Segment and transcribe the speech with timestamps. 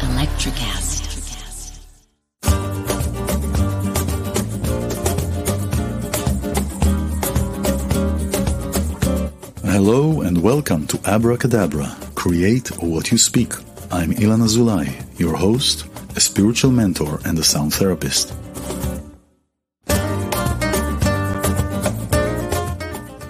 [0.00, 1.04] Electricast.
[9.62, 13.52] Hello and welcome to Abracadabra Create What You Speak.
[13.90, 14.88] I'm Ilan Azoulai,
[15.18, 15.84] your host,
[16.16, 18.32] a spiritual mentor, and a sound therapist.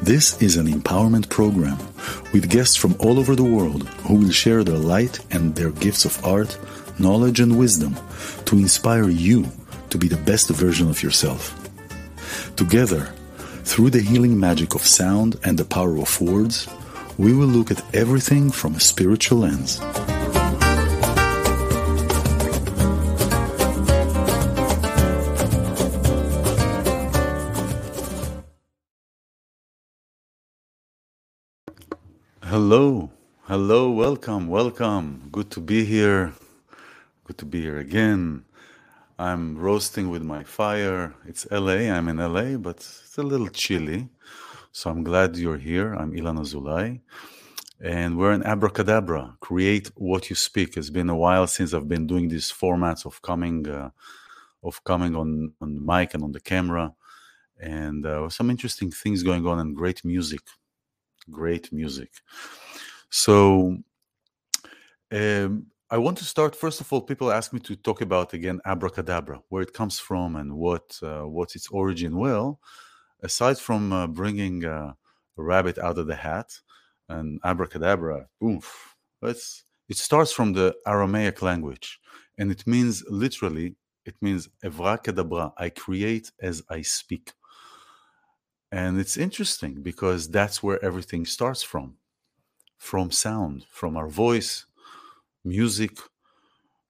[0.05, 1.79] This is an empowerment program
[2.35, 6.05] with guests from all over the world who will share their light and their gifts
[6.05, 6.59] of art,
[6.99, 7.97] knowledge, and wisdom
[8.45, 9.47] to inspire you
[9.89, 11.59] to be the best version of yourself.
[12.55, 13.15] Together,
[13.65, 16.69] through the healing magic of sound and the power of words,
[17.17, 19.81] we will look at everything from a spiritual lens.
[32.55, 33.11] Hello,
[33.49, 35.29] hello, welcome, welcome.
[35.33, 36.35] Good to be here.
[37.25, 38.45] Good to be here again.
[39.19, 41.17] I'm roasting with my fire.
[41.27, 44.09] It's LA, I'm in LA, but it's a little chilly.
[44.71, 45.95] So I'm glad you're here.
[45.95, 47.01] I'm Ilan Azoulai.
[47.81, 49.37] And we're in Abracadabra.
[49.41, 50.77] Create what you speak.
[50.77, 53.91] It's been a while since I've been doing these formats of coming, uh,
[54.63, 56.95] of coming on on the mic and on the camera,
[57.59, 60.43] and uh, some interesting things going on and great music,
[61.31, 62.11] great music.
[63.11, 63.79] So
[65.13, 66.57] um, I want to start.
[66.57, 70.37] First of all, people ask me to talk about again abracadabra, where it comes from
[70.37, 72.17] and what uh, what's its origin.
[72.17, 72.61] Well,
[73.23, 74.93] aside from uh, bringing uh,
[75.39, 76.53] a rabbit out of the hat
[77.09, 82.01] and abracadabra, oof, it starts from the Aramaic language,
[82.39, 85.53] and it means literally it means evracadabra.
[85.59, 87.33] I create as I speak.
[88.75, 91.95] And it's interesting because that's where everything starts from
[92.77, 94.67] from sound, from our voice,
[95.45, 95.93] music.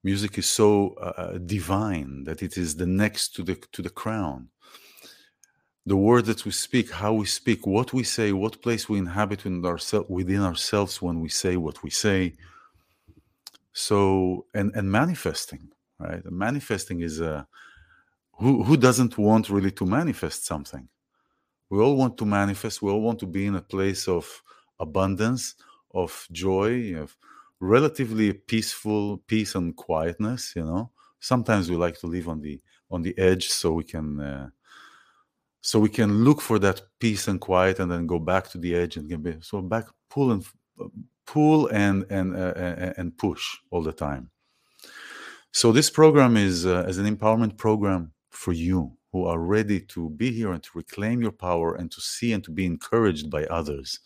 [0.03, 4.49] Music is so uh, divine that it is the next to the to the crown.
[5.85, 9.45] The word that we speak, how we speak, what we say, what place we inhabit
[9.45, 12.21] within, ourse- within ourselves when we say what we say.
[13.75, 16.25] So and and manifesting, right?
[16.47, 17.47] Manifesting is a
[18.41, 20.89] who who doesn't want really to manifest something?
[21.75, 22.83] We all want to manifest.
[22.83, 24.45] We all want to be in a place of
[24.79, 25.57] abundance,
[25.93, 27.17] of joy, of
[27.59, 30.53] relatively peaceful peace and quietness.
[30.55, 32.61] You know, sometimes we like to live on the
[32.93, 34.49] on the edge so we can uh,
[35.63, 38.77] so we can look for that peace and quiet, and then go back to the
[38.77, 40.47] edge and be so back pull and
[41.27, 44.31] pull and and uh, and push all the time.
[45.51, 50.11] So this program is uh, as an empowerment program for you who are ready to
[50.11, 53.45] be here and to reclaim your power and to see and to be encouraged by
[53.45, 54.01] others.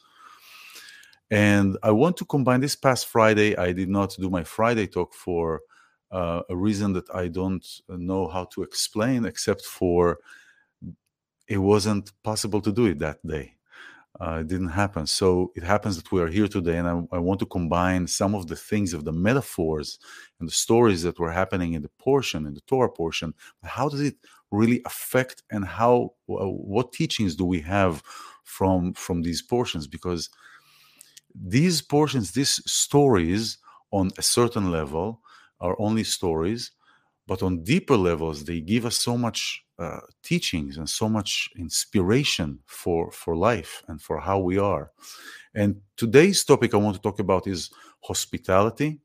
[1.30, 3.56] And I want to combine this past Friday.
[3.56, 5.62] I did not do my Friday talk for
[6.10, 10.18] uh, a reason that I don't know how to explain, except for
[11.48, 13.54] it wasn't possible to do it that day.
[14.20, 15.06] Uh, it didn't happen.
[15.06, 18.34] So it happens that we are here today, and I, I want to combine some
[18.34, 19.98] of the things of the metaphors
[20.38, 23.32] and the stories that were happening in the portion, in the Torah portion.
[23.62, 24.16] How does it
[24.50, 28.02] really affect, and how uh, what teachings do we have
[28.44, 29.86] from from these portions?
[29.86, 30.30] Because
[31.34, 33.58] these portions, these stories,
[33.90, 35.20] on a certain level,
[35.60, 36.72] are only stories,
[37.26, 42.58] but on deeper levels, they give us so much uh, teachings and so much inspiration
[42.66, 44.90] for for life and for how we are.
[45.54, 47.70] And today's topic I want to talk about is
[48.02, 49.00] hospitality.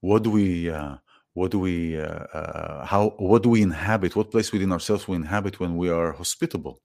[0.00, 0.96] What do we uh,
[1.34, 4.16] what do we uh, uh, how what do we inhabit?
[4.16, 6.80] What place within ourselves we inhabit when we are hospitable?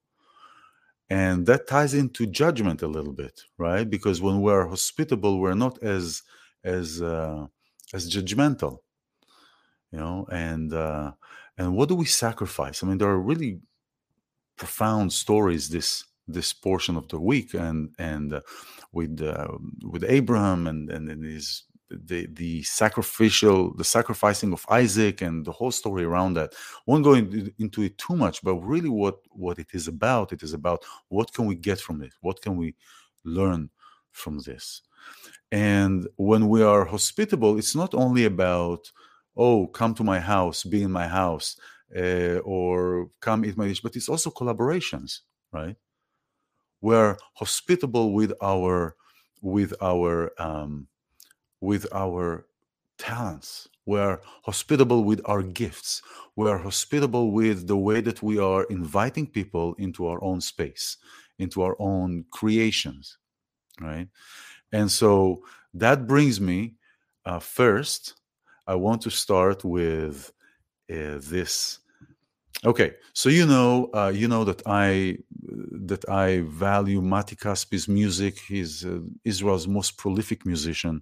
[1.09, 3.87] And that ties into judgment a little bit, right?
[3.87, 6.21] Because when we are hospitable, we're not as
[6.63, 7.45] as uh,
[7.93, 8.79] as judgmental,
[9.91, 10.25] you know.
[10.31, 11.11] And uh,
[11.57, 12.83] and what do we sacrifice?
[12.83, 13.59] I mean, there are really
[14.57, 18.41] profound stories this this portion of the week, and and uh,
[18.91, 25.21] with uh, with Abraham and and, and his the the sacrificial the sacrificing of Isaac
[25.21, 26.53] and the whole story around that.
[26.85, 30.33] Won't go into, into it too much, but really what what it is about.
[30.33, 32.13] It is about what can we get from it.
[32.21, 32.75] What can we
[33.23, 33.69] learn
[34.11, 34.81] from this?
[35.51, 38.91] And when we are hospitable, it's not only about
[39.37, 41.57] oh come to my house, be in my house,
[41.95, 45.19] uh, or come eat my dish, but it's also collaborations,
[45.51, 45.75] right?
[46.81, 48.95] We're hospitable with our
[49.41, 50.87] with our um,
[51.65, 52.45] with our
[52.97, 53.67] talents.
[53.85, 56.01] We're hospitable with our gifts.
[56.35, 60.97] we are hospitable with the way that we are inviting people into our own space,
[61.39, 63.17] into our own creations,
[63.79, 64.07] right?
[64.71, 66.75] And so that brings me
[67.25, 68.15] uh, first.
[68.67, 70.31] I want to start with
[70.91, 71.79] uh, this.
[72.65, 75.17] Okay, so you know, uh, you know that I
[75.89, 78.39] that I value Matti Caspi's music.
[78.47, 81.01] He's uh, Israel's most prolific musician,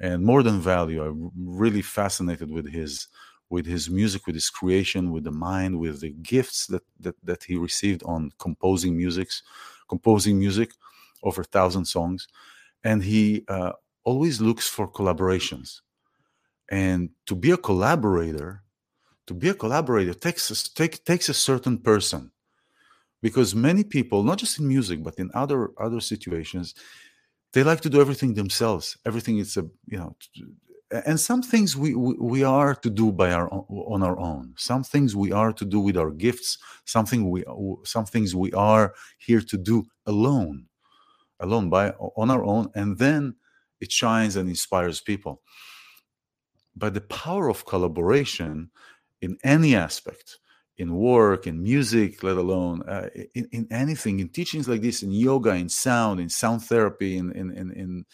[0.00, 3.08] and more than value, I'm really fascinated with his
[3.50, 7.42] with his music, with his creation, with the mind, with the gifts that that, that
[7.44, 9.42] he received on composing musics,
[9.88, 10.70] composing music,
[11.22, 12.28] over a thousand songs,
[12.82, 13.72] and he uh,
[14.04, 15.82] always looks for collaborations.
[16.70, 18.62] And to be a collaborator,
[19.26, 22.30] to be a collaborator takes a, take, takes a certain person,
[23.20, 26.74] because many people, not just in music but in other other situations,
[27.52, 28.96] they like to do everything themselves.
[29.06, 30.16] Everything is a you know
[31.06, 34.54] and some things we, we, we are to do by our on our own.
[34.56, 36.58] Some things we are to do with our gifts.
[36.84, 37.44] Something we
[37.84, 40.66] some things we are here to do alone
[41.40, 43.34] alone by on our own and then
[43.80, 45.40] it shines and inspires people.
[46.76, 48.70] But the power of collaboration
[49.22, 50.38] in any aspect
[50.80, 55.12] in work in music let alone uh, in, in anything in teachings like this in
[55.12, 58.04] yoga in sound in sound therapy in in in, in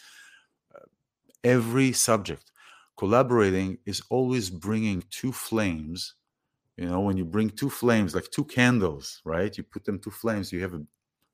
[0.75, 0.85] uh,
[1.43, 2.51] every subject.
[2.97, 6.15] Collaborating is always bringing two flames.
[6.75, 9.57] You know when you bring two flames like two candles right?
[9.57, 10.81] You put them two flames you have a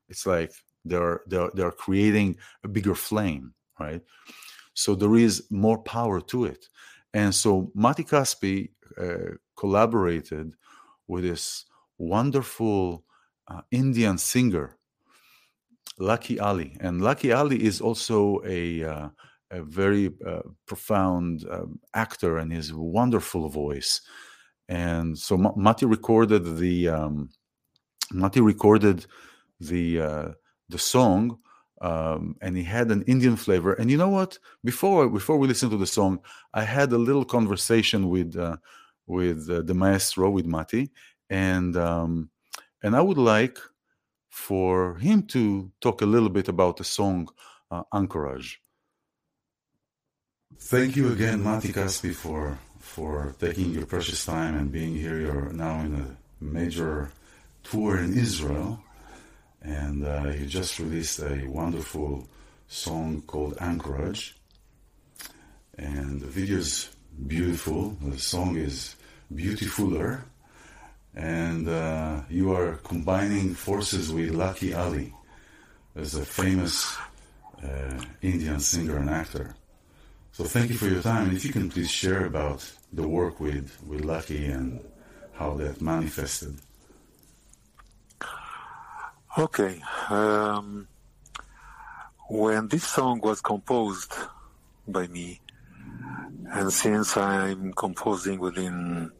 [0.09, 0.51] it's like
[0.86, 4.03] they're they're they're creating a bigger flame right?
[4.75, 6.68] So there is more power to it.
[7.15, 8.69] And so matti caspi
[9.01, 10.53] uh, collaborated
[11.07, 11.65] with this
[11.97, 13.03] wonderful
[13.47, 14.77] uh, indian singer
[16.00, 19.09] lucky ali and lucky ali is also a uh,
[19.53, 24.01] a very uh, profound um, actor and his wonderful voice.
[24.67, 27.29] And so M- Matti recorded the um,
[28.11, 29.05] Matti recorded
[29.59, 30.27] the uh,
[30.69, 31.38] the song,
[31.81, 33.73] um, and he had an Indian flavor.
[33.73, 34.39] And you know what?
[34.63, 36.19] Before before we listen to the song,
[36.53, 38.57] I had a little conversation with uh,
[39.05, 40.91] with uh, the maestro with Matti,
[41.29, 42.29] and um,
[42.81, 43.57] and I would like
[44.29, 47.29] for him to talk a little bit about the song
[47.69, 48.59] uh, Anchorage.
[50.57, 55.19] Thank you again, Matti Caspi, for for taking your precious time and being here.
[55.19, 57.11] You're now in a major
[57.63, 58.79] tour in Israel,
[59.61, 62.27] and uh, you just released a wonderful
[62.67, 64.35] song called Anchorage.
[65.77, 66.89] And the video is
[67.27, 67.98] beautiful.
[68.01, 68.95] The song is
[69.33, 70.21] beautifuler,
[71.15, 75.13] and uh, you are combining forces with Lucky Ali,
[75.95, 76.98] as a famous
[77.63, 79.56] uh, Indian singer and actor.
[80.31, 81.27] So thank you for your time.
[81.27, 84.80] And if you can please share about the work with, with Lucky and
[85.33, 86.57] how that manifested.
[89.38, 89.80] Okay.
[90.10, 90.88] Um,
[92.30, 94.13] when this song was composed
[94.88, 95.39] by me,
[96.51, 99.12] and since I'm composing within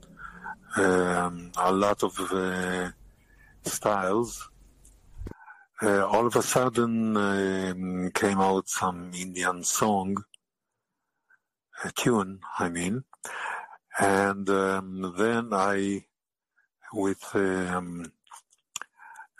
[0.76, 2.92] um, a lot of uh,
[3.64, 4.50] styles,
[5.82, 10.24] uh, all of a sudden um, came out some Indian song
[11.84, 13.04] a tune, I mean.
[14.00, 16.06] And um, then I,
[16.94, 18.12] with um,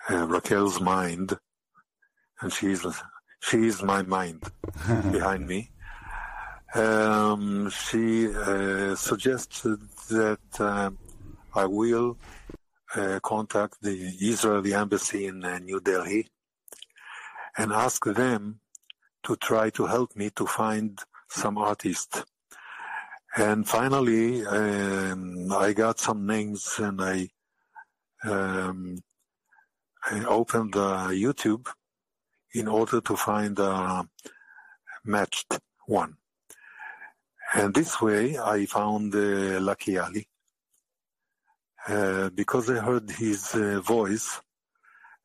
[0.10, 1.38] uh, Raquel's mind,
[2.42, 2.86] and she's
[3.40, 4.44] she's my mind
[5.12, 5.72] behind me.
[6.76, 10.92] Um, she uh, suggested that uh,
[11.54, 12.18] I will
[12.96, 16.28] uh, contact the Israeli embassy in New Delhi
[17.58, 18.60] and ask them
[19.24, 21.00] to try to help me to find
[21.30, 22.24] some artist
[23.36, 27.30] and finally, um, I got some names and I,
[28.24, 29.00] um,
[30.06, 31.68] I opened uh, YouTube
[32.54, 34.08] in order to find a
[35.04, 36.18] matched one.
[37.54, 40.28] And this way I found uh, Lucky Ali.
[41.88, 44.40] Uh, because I heard his uh, voice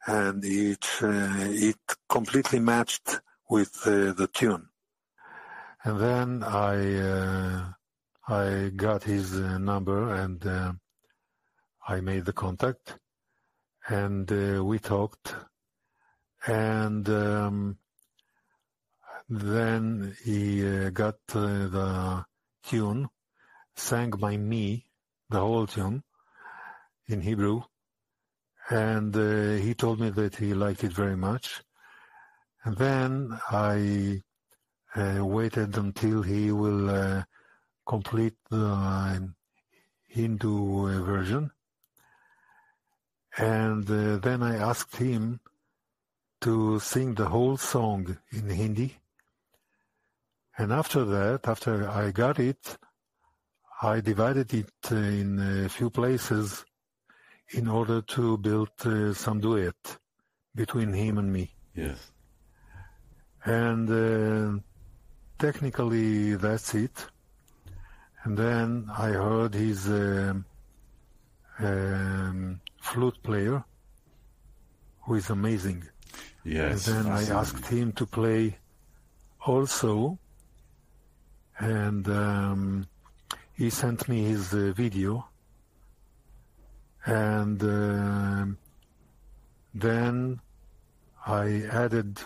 [0.06, 1.36] and it, uh,
[1.68, 4.68] it completely matched with uh, the tune.
[5.84, 7.74] And then I
[8.30, 10.72] I got his uh, number and uh,
[11.88, 12.98] I made the contact
[13.88, 15.34] and uh, we talked
[16.46, 17.78] and um,
[19.28, 22.24] then he uh, got uh, the
[22.64, 23.08] tune
[23.76, 24.86] sang by me
[25.30, 26.02] the whole tune
[27.06, 27.62] in Hebrew
[28.70, 31.62] and uh, he told me that he liked it very much
[32.64, 34.22] and then I
[34.96, 37.24] waited until he will
[37.86, 39.32] complete the
[40.08, 41.50] Hindu uh, version.
[43.36, 45.40] And uh, then I asked him
[46.40, 48.96] to sing the whole song in Hindi.
[50.58, 52.76] And after that, after I got it,
[53.80, 56.64] I divided it in a few places
[57.50, 59.98] in order to build uh, some duet
[60.54, 61.54] between him and me.
[61.74, 62.10] Yes.
[63.44, 64.60] And uh,
[65.38, 67.06] technically, that's it.
[68.24, 70.44] And then I heard his um,
[71.60, 73.64] um, flute player,
[75.04, 75.84] who is amazing.
[76.44, 76.88] Yes.
[76.88, 78.58] And then I asked him to play
[79.46, 80.18] also,
[81.58, 82.86] and um,
[83.54, 85.26] he sent me his uh, video,
[87.06, 88.58] and um
[89.74, 90.40] then
[91.26, 92.18] I added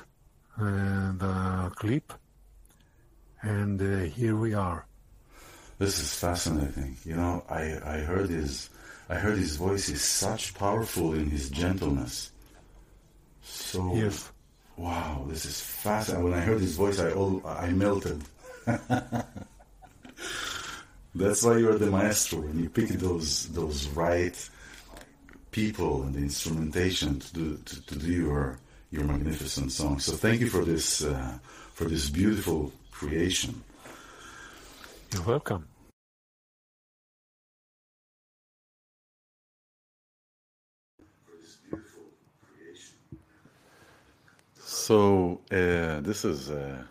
[0.58, 2.12] uh, the clip,
[3.42, 4.86] and uh, here we are.
[5.78, 6.96] This is fascinating.
[7.04, 8.70] You know, I, I heard his
[9.08, 12.30] I heard his voice is such powerful in his gentleness.
[13.42, 14.30] So Yes,
[14.76, 16.24] wow, this is fascinating.
[16.24, 18.22] When I heard his voice, I all I melted.
[21.14, 24.37] That's why you're the maestro, and you pick those those right
[25.50, 28.59] people and the instrumentation to do to, to do your
[28.90, 29.99] your magnificent song.
[29.99, 31.38] So thank you for this uh,
[31.75, 33.62] for this beautiful creation.
[35.12, 35.66] you're welcome.
[44.64, 46.83] So uh, this is uh,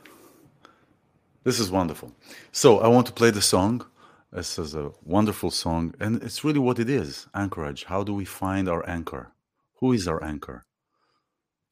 [1.43, 2.12] this is wonderful.
[2.51, 3.86] So I want to play the song.
[4.31, 7.83] This is a wonderful song, and it's really what it is: anchorage.
[7.86, 9.33] How do we find our anchor?
[9.79, 10.63] Who is our anchor?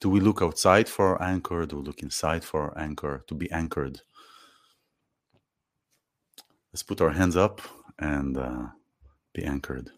[0.01, 1.65] Do we look outside for our anchor?
[1.65, 3.23] Do we look inside for our anchor?
[3.27, 4.01] To be anchored.
[6.71, 7.61] Let's put our hands up
[7.97, 8.67] and uh,
[9.33, 9.91] be anchored.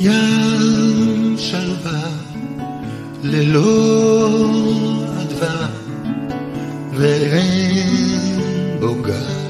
[0.00, 2.02] ים שלווה
[3.22, 4.40] ללא
[5.20, 5.66] אדווה
[6.92, 9.40] ואין בו גל.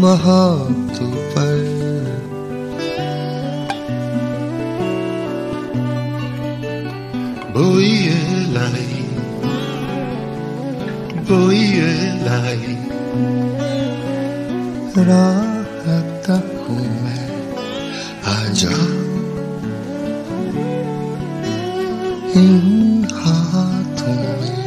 [0.00, 0.42] बहा
[1.32, 1.58] पर
[7.54, 8.20] बोइए
[8.54, 8.96] लाई
[11.28, 11.90] बोइए
[12.26, 12.76] लाई।
[14.98, 16.26] राहत
[16.68, 17.26] हूँ मैं,
[18.24, 18.76] आजा।
[22.40, 24.60] इन हाथों में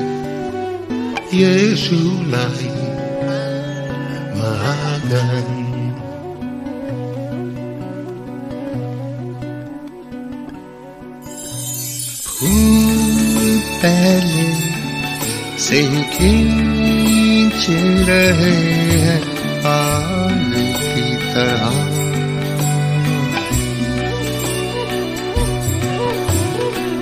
[1.34, 2.63] ये सुलाई
[16.14, 17.68] खींच
[18.10, 18.56] रहे
[19.04, 19.22] हैं
[19.66, 21.94] आग की तरह।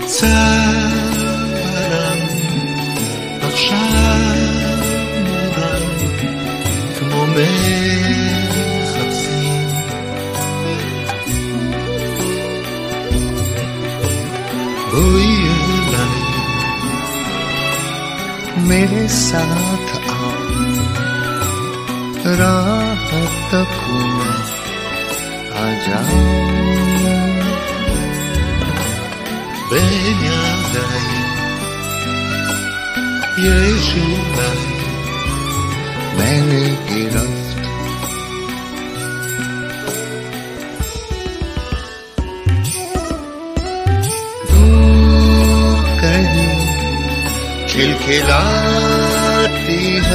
[0.07, 0.60] सा
[19.07, 20.31] साथ आओ।
[22.25, 23.97] राहत को
[25.57, 26.51] आ जाओ।
[29.69, 30.41] बेन्या
[30.73, 31.21] गई
[33.43, 34.70] ये शुभ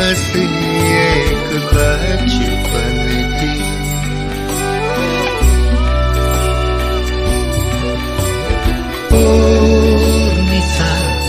[0.05, 0.43] हंसी
[0.91, 2.97] एक बचपन
[3.37, 3.51] की
[9.11, 11.21] אור ניצת,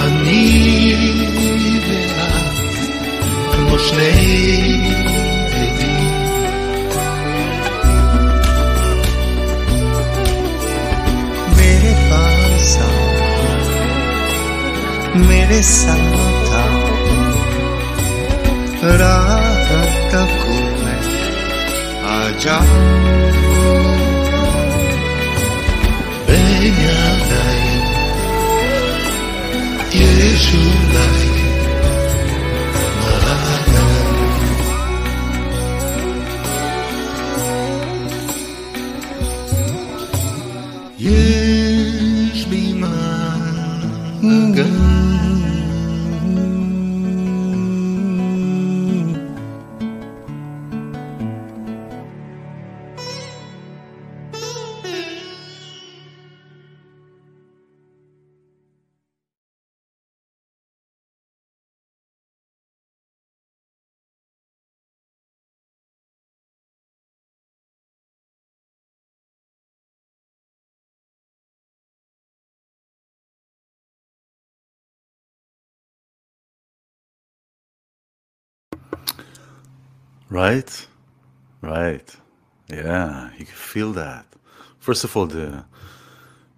[0.00, 0.94] אני
[1.88, 2.56] ואת,
[3.52, 4.10] כמו שני
[5.52, 5.96] עדים.
[11.56, 13.06] मेरे पास आओ,
[15.28, 16.19] मेरे साथ
[22.31, 22.61] saja
[26.27, 26.71] Beni
[29.93, 31.20] Yeşil
[80.31, 80.87] Right?
[81.61, 82.15] Right.
[82.69, 84.25] Yeah, you can feel that.
[84.79, 85.65] First of all, the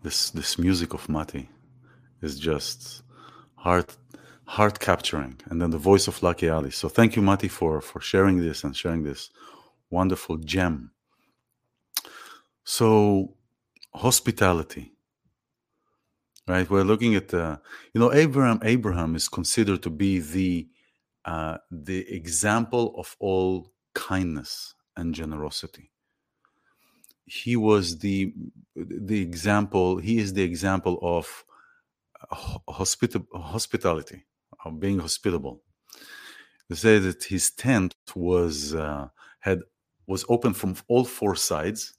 [0.03, 1.50] this this music of Matti
[2.22, 3.01] is just
[3.56, 3.98] heart
[4.46, 6.70] heart capturing, and then the voice of Lucky Ali.
[6.70, 9.32] So thank you, Matti, for for sharing this and sharing this
[9.89, 10.92] wonderful gem.
[12.63, 13.34] So
[13.96, 14.94] hospitality,
[16.48, 16.70] right?
[16.70, 17.60] We're looking at the
[17.94, 18.60] you know Abraham.
[18.63, 20.68] Abraham is considered to be the
[21.25, 25.92] uh, the example of all kindness and generosity.
[27.25, 28.34] He was the
[28.75, 29.98] the example.
[29.98, 31.46] He is the example of
[32.70, 34.25] hospita- hospitality,
[34.65, 35.62] of being hospitable.
[36.70, 39.08] They say that his tent was uh,
[39.39, 39.62] had
[40.08, 41.94] was open from all four sides.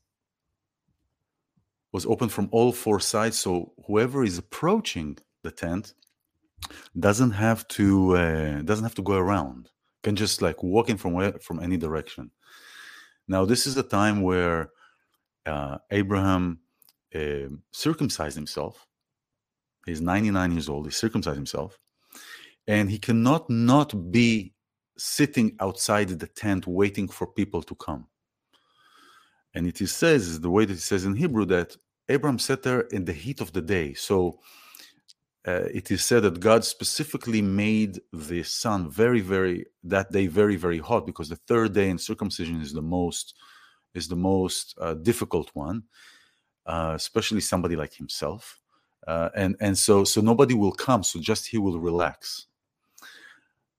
[1.93, 5.95] Was open from all four sides, so whoever is approaching the tent
[6.99, 9.71] doesn't have to uh, doesn't have to go around.
[10.03, 12.31] Can just like walk in from where from any direction.
[13.29, 14.71] Now this is a time where
[15.47, 16.61] uh, abraham
[17.15, 18.87] uh, circumcised himself.
[19.87, 20.87] He's 99 years old.
[20.87, 21.79] He circumcised himself.
[22.67, 24.55] And he cannot not be
[24.97, 28.07] sitting outside the tent waiting for people to come.
[29.55, 31.77] And it is says the way that it says in hebrew that
[32.09, 33.95] abraham sat there in the heat of the day.
[33.95, 34.41] So
[35.47, 40.57] uh, it is said that God specifically made the sun very, very that day very,
[40.57, 43.35] very hot because the third day in circumcision is the most
[43.95, 45.85] is the most uh, difficult one,
[46.67, 48.59] uh, especially somebody like himself,
[49.07, 52.47] uh, and and so so nobody will come, so just he will relax.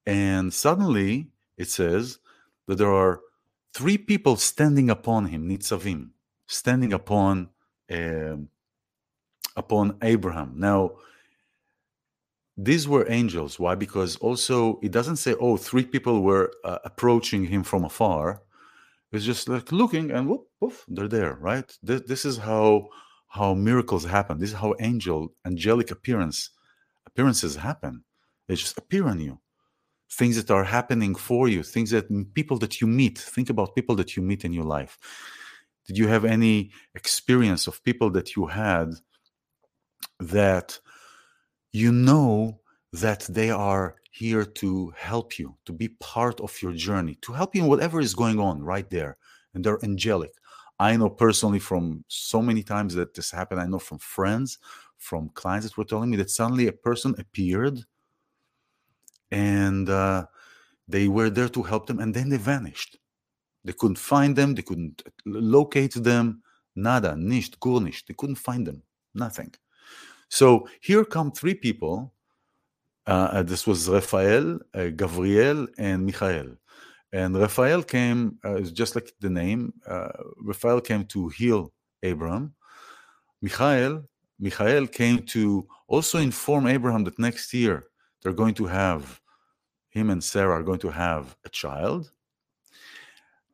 [0.05, 2.19] And suddenly it says
[2.67, 3.21] that there are
[3.73, 6.09] three people standing upon him, nitzavim,
[6.45, 7.49] standing upon
[7.91, 8.49] um,
[9.55, 10.53] upon Abraham.
[10.57, 10.91] Now
[12.57, 13.59] these were angels.
[13.59, 13.75] Why?
[13.75, 18.41] Because also it doesn't say oh three people were uh, approaching him from afar.
[19.11, 21.71] It's just like looking and whoop, they're there right?
[21.83, 22.89] This, this is how
[23.27, 24.39] how miracles happen.
[24.39, 26.49] This is how angel angelic appearance
[27.05, 28.03] appearances happen.
[28.47, 29.39] They just appear on you.
[30.09, 33.17] Things that are happening for you things that people that you meet.
[33.17, 34.97] Think about people that you meet in your life.
[35.87, 38.93] Did you have any experience of people that you had
[40.19, 40.79] that
[41.75, 42.57] you know
[42.93, 47.53] that they are here to help you, to be part of your journey, to help
[47.53, 49.17] you in whatever is going on right there.
[49.53, 50.31] And they're angelic.
[50.79, 53.59] I know personally from so many times that this happened.
[53.59, 54.57] I know from friends,
[54.97, 57.79] from clients that were telling me that suddenly a person appeared
[59.31, 60.25] and uh,
[60.87, 62.97] they were there to help them and then they vanished.
[63.65, 66.41] They couldn't find them, they couldn't locate them,
[66.75, 68.07] nada, nicht, gar nicht.
[68.07, 68.83] They couldn't find them,
[69.13, 69.53] nothing.
[70.29, 72.13] So here come three people.
[73.07, 76.57] Uh, this was Raphael, uh, Gabriel, and Michael.
[77.13, 81.71] And Raphael came, uh, just like the name, uh, Raphael came to heal
[82.03, 82.53] Abraham.
[83.41, 84.03] Michael,
[84.39, 87.85] Michael came to also inform Abraham that next year
[88.21, 89.21] they're going to have,
[89.89, 92.11] him and Sarah are going to have a child.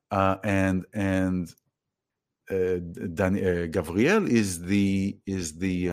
[0.09, 1.53] Uh, and and
[2.49, 2.79] uh,
[3.67, 5.89] Gabriel is the is the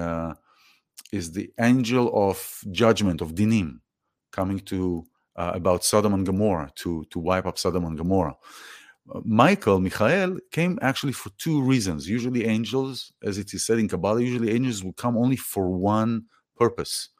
[1.12, 3.80] is the angel of judgment of dinim
[4.32, 5.04] coming to
[5.36, 8.36] uh, about Sodom and Gomorrah to to wipe up Sodom and Gomorrah.
[9.12, 12.08] Uh, Michael, Michael came actually for two reasons.
[12.08, 16.24] Usually, angels, as it is said in Kabbalah, usually angels will come only for one
[16.56, 17.10] purpose,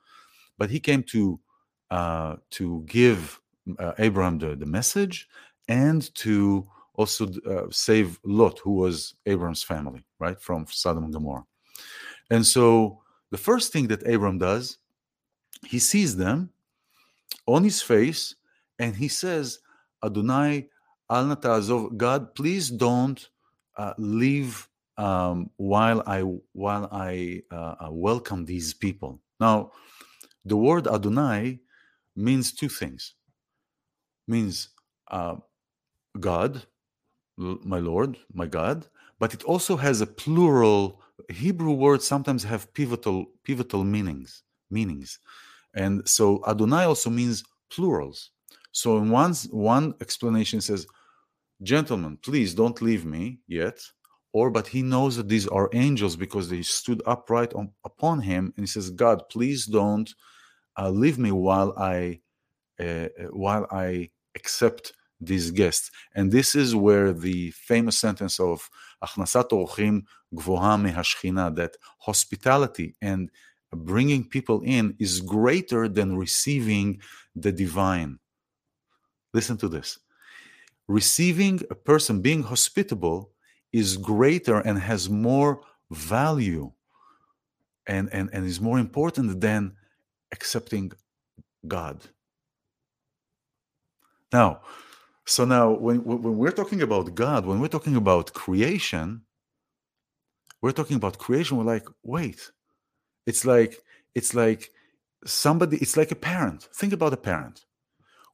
[0.59, 1.41] but he came to
[1.91, 3.41] uh, to give
[3.79, 5.29] uh, Abraham the, the message
[5.69, 11.45] and to also uh, save Lot, who was Abraham's family, right, from Sodom and Gomorrah.
[12.31, 14.79] And so the first thing that Abram does,
[15.67, 16.51] he sees them
[17.47, 18.35] on his face
[18.79, 19.59] and he says,
[20.05, 20.69] Adonai
[21.11, 23.29] al natazov, God, please don't
[23.77, 29.21] uh, leave um, while I while I uh, uh, welcome these people.
[29.41, 29.73] Now,
[30.45, 31.61] the word Adonai
[32.17, 33.15] means two things.
[34.27, 34.71] Means
[35.11, 35.37] uh,
[36.19, 36.67] God,
[37.37, 38.87] my Lord, my God,
[39.19, 41.01] but it also has a plural
[41.31, 45.19] Hebrew words sometimes have pivotal pivotal meanings meanings,
[45.75, 48.31] and so Adonai also means plurals.
[48.73, 50.87] So in one one explanation says,
[51.63, 53.81] "Gentlemen, please don't leave me yet."
[54.35, 58.53] Or, but he knows that these are angels because they stood upright on, upon him,
[58.57, 60.11] and he says, "God, please don't
[60.79, 62.21] uh, leave me while I
[62.81, 65.91] uh, while I accept these guests.
[66.15, 68.69] And this is where the famous sentence of
[69.03, 70.05] Achnasat Orchim
[70.35, 73.31] Gvoha Mehashchina, that hospitality and
[73.73, 77.01] bringing people in is greater than receiving
[77.35, 78.19] the divine.
[79.35, 79.99] Listen to this.
[80.87, 83.31] Receiving a person, being hospitable,
[83.73, 86.73] is greater and has more value
[87.87, 89.75] and, and, and is more important than
[90.33, 90.93] accepting
[91.67, 92.03] God.
[94.33, 94.61] Now,
[95.29, 99.23] so now when, when we're talking about God, when we're talking about creation,
[100.63, 102.51] we're talking about creation, we're like, wait,
[103.27, 103.77] it's like,
[104.15, 104.71] it's like
[105.27, 106.69] somebody, it's like a parent.
[106.75, 107.67] Think about a parent.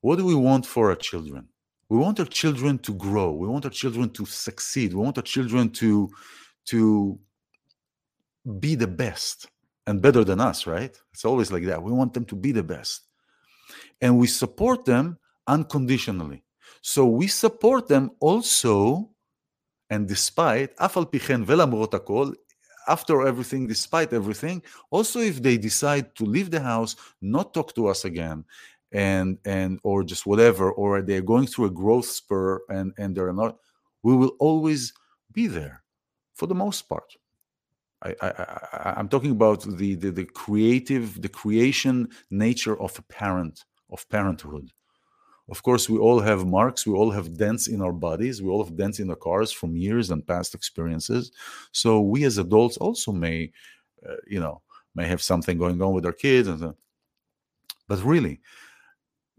[0.02, 1.48] What do we want for our children?
[1.88, 3.32] We want our children to grow.
[3.32, 4.94] We want our children to succeed.
[4.94, 6.08] We want our children to,
[6.66, 7.18] to
[8.60, 9.48] be the best
[9.88, 10.96] and better than us, right?
[11.12, 11.82] It's always like that.
[11.82, 13.02] We want them to be the best.
[14.00, 16.43] And we support them unconditionally.
[16.86, 19.08] So we support them also,
[19.88, 22.34] and despite, Afal Pichen Velam Rotacol
[22.86, 27.86] after everything, despite everything, also if they decide to leave the house, not talk to
[27.86, 28.44] us again,
[28.92, 33.32] and and or just whatever, or they're going through a growth spur and and they're
[33.32, 33.56] not,
[34.02, 34.92] we will always
[35.32, 35.82] be there
[36.34, 37.16] for the most part.
[38.02, 42.98] I I I, I, am talking about the, the the creative, the creation nature of
[42.98, 44.70] a parent, of parenthood.
[45.50, 48.64] Of course, we all have marks, we all have dents in our bodies, we all
[48.64, 51.32] have dents in our cars from years and past experiences.
[51.72, 53.52] So we as adults also may,
[54.08, 54.62] uh, you know,
[54.94, 56.48] may have something going on with our kids.
[56.48, 56.74] And.
[57.86, 58.40] But really,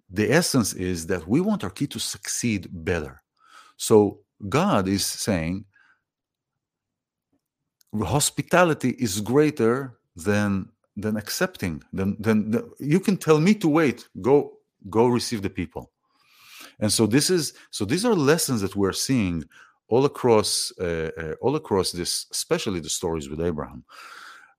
[0.09, 3.23] the essence is that we want our kid to succeed better.
[3.77, 5.65] So God is saying,
[8.03, 14.53] hospitality is greater than than accepting then then you can tell me to wait go
[14.89, 15.91] go receive the people
[16.79, 19.43] and so this is so these are lessons that we're seeing
[19.88, 23.83] all across uh, uh, all across this especially the stories with abraham.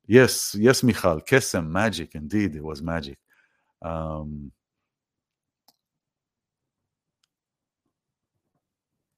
[0.06, 3.18] Yes yes michal kesem magic indeed it was magic.
[3.82, 4.52] Um,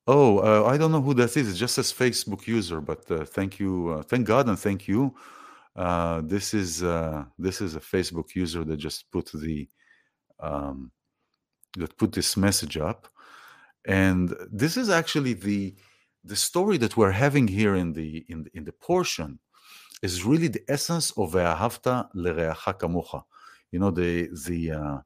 [0.06, 1.52] oh uh, i don't know who that is.
[1.52, 5.14] It just says facebook user but uh, thank you uh, thank god and thank you.
[5.76, 6.80] Uh, this is
[7.38, 9.68] this is a facebook user that just put the
[10.40, 10.90] um,
[11.78, 13.08] that put this message up
[13.88, 15.74] and this is actually the
[16.24, 19.38] the story that we're having here in the in, in the portion
[20.02, 23.22] is really the essence of Ve'ahavta lereacha kamocha.
[23.72, 24.98] You know the the uh,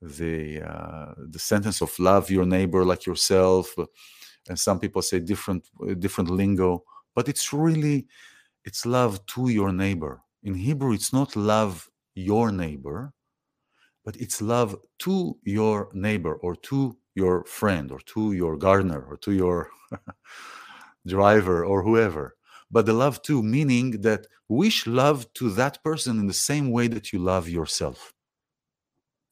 [0.00, 3.74] the uh, the sentence of love your neighbor like yourself,
[4.48, 8.06] and some people say different different lingo, but it's really
[8.64, 10.22] it's love to your neighbor.
[10.42, 13.12] In Hebrew, it's not love your neighbor,
[14.04, 19.16] but it's love to your neighbor or to your friend or to your gardener or
[19.18, 19.70] to your
[21.06, 22.36] driver or whoever.
[22.70, 26.88] But the love to, meaning that wish love to that person in the same way
[26.88, 28.12] that you love yourself.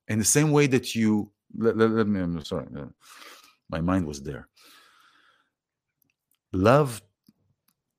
[0.08, 2.86] In the same way that you, let, let, let me, I'm sorry, uh,
[3.68, 4.48] my mind was there.
[6.52, 7.02] Love,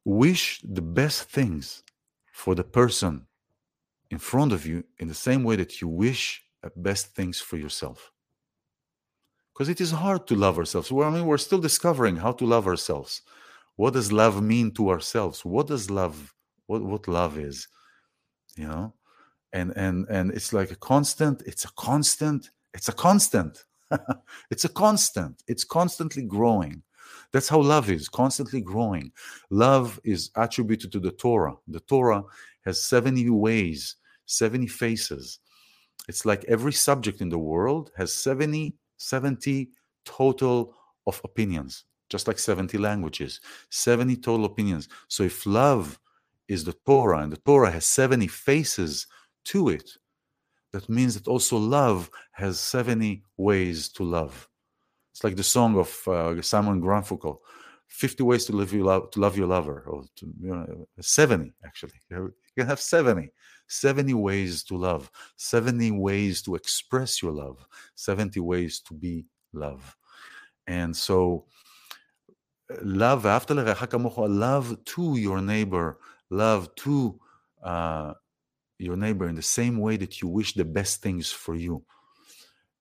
[0.06, 1.84] wish the best things
[2.32, 3.26] for the person
[4.10, 7.58] in front of you in the same way that you wish Uh, best things for
[7.58, 8.12] yourself.
[9.54, 10.92] Because it is hard to love ourselves.
[10.92, 13.22] Well, I mean, we're still discovering how to love ourselves.
[13.76, 15.44] What does love mean to ourselves?
[15.44, 16.34] What does love,
[16.68, 17.68] what, what love is?
[18.56, 18.94] You know?
[19.52, 23.66] And and and it's like a constant, it's a constant, it's a constant.
[24.50, 25.44] it's a constant.
[25.48, 26.82] It's constantly growing.
[27.32, 29.12] That's how love is, constantly growing.
[29.52, 31.56] Love is attributed to the Torah.
[31.68, 32.24] The Torah
[32.66, 35.40] has 70 ways, 70 faces
[36.08, 39.70] it's like every subject in the world has 70, 70
[40.06, 40.76] total
[41.08, 43.40] of opinions, just like 70 languages,
[43.70, 44.90] 70 total opinions.
[45.08, 46.00] So if love
[46.48, 49.08] is the Torah and the Torah has 70 faces
[49.46, 49.90] to it,
[50.72, 54.50] that means that also love has 70 ways to love.
[55.12, 57.38] It's like the song of uh, Simon Garfunkel,
[57.88, 61.54] 50 ways to, live your love, to love your lover, or to, you know, 70
[61.64, 61.94] actually.
[62.10, 63.32] You can have 70.
[63.68, 69.96] 70 ways to love, 70 ways to express your love, 70 ways to be love.
[70.68, 71.46] And so
[72.82, 76.00] love after love to your neighbor,
[76.30, 77.20] love to
[77.64, 78.14] uh,
[78.80, 81.84] your neighbor in the same way that you wish the best things for you.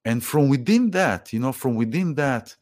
[0.04, 2.56] And from within that, you know, from within that,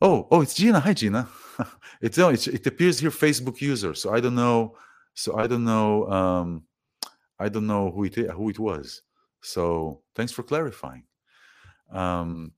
[0.00, 0.80] oh, oh, it's Gina.
[0.80, 1.28] Hi, Gina.
[2.00, 3.94] it's, oh, it's it appears here Facebook user.
[3.94, 4.76] So I don't know.
[5.14, 6.10] So I don't know.
[6.10, 6.64] Um,
[7.40, 9.02] I don't know who it who it was.
[9.42, 11.04] So thanks for clarifying.
[11.90, 12.52] Um,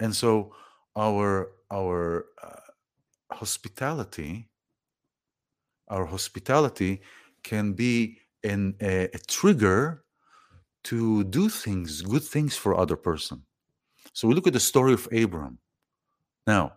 [0.00, 0.54] and so
[0.96, 4.48] our our uh, hospitality,
[5.88, 7.02] our hospitality
[7.42, 10.04] can be an, a, a trigger
[10.84, 13.42] to do things, good things for other person.
[14.12, 15.58] So we look at the story of Abraham.
[16.46, 16.74] Now,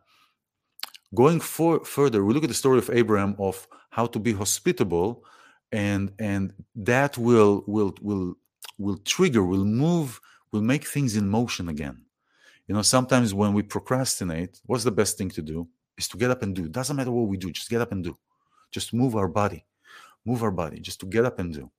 [1.14, 5.24] going for, further, we look at the story of Abraham of how to be hospitable,
[5.72, 8.36] and and that will will will
[8.78, 10.20] will trigger, will move,
[10.52, 12.02] will make things in motion again.
[12.68, 15.68] You know, sometimes when we procrastinate, what's the best thing to do?
[15.98, 16.68] Is to get up and do.
[16.68, 18.18] Doesn't matter what we do, just get up and do.
[18.72, 19.66] Just move our body,
[20.26, 21.72] move our body, just to get up and do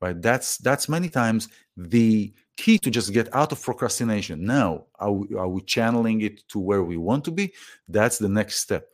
[0.00, 5.12] right that's that's many times the key to just get out of procrastination now are
[5.12, 7.52] we, are we channeling it to where we want to be
[7.88, 8.88] that's the next step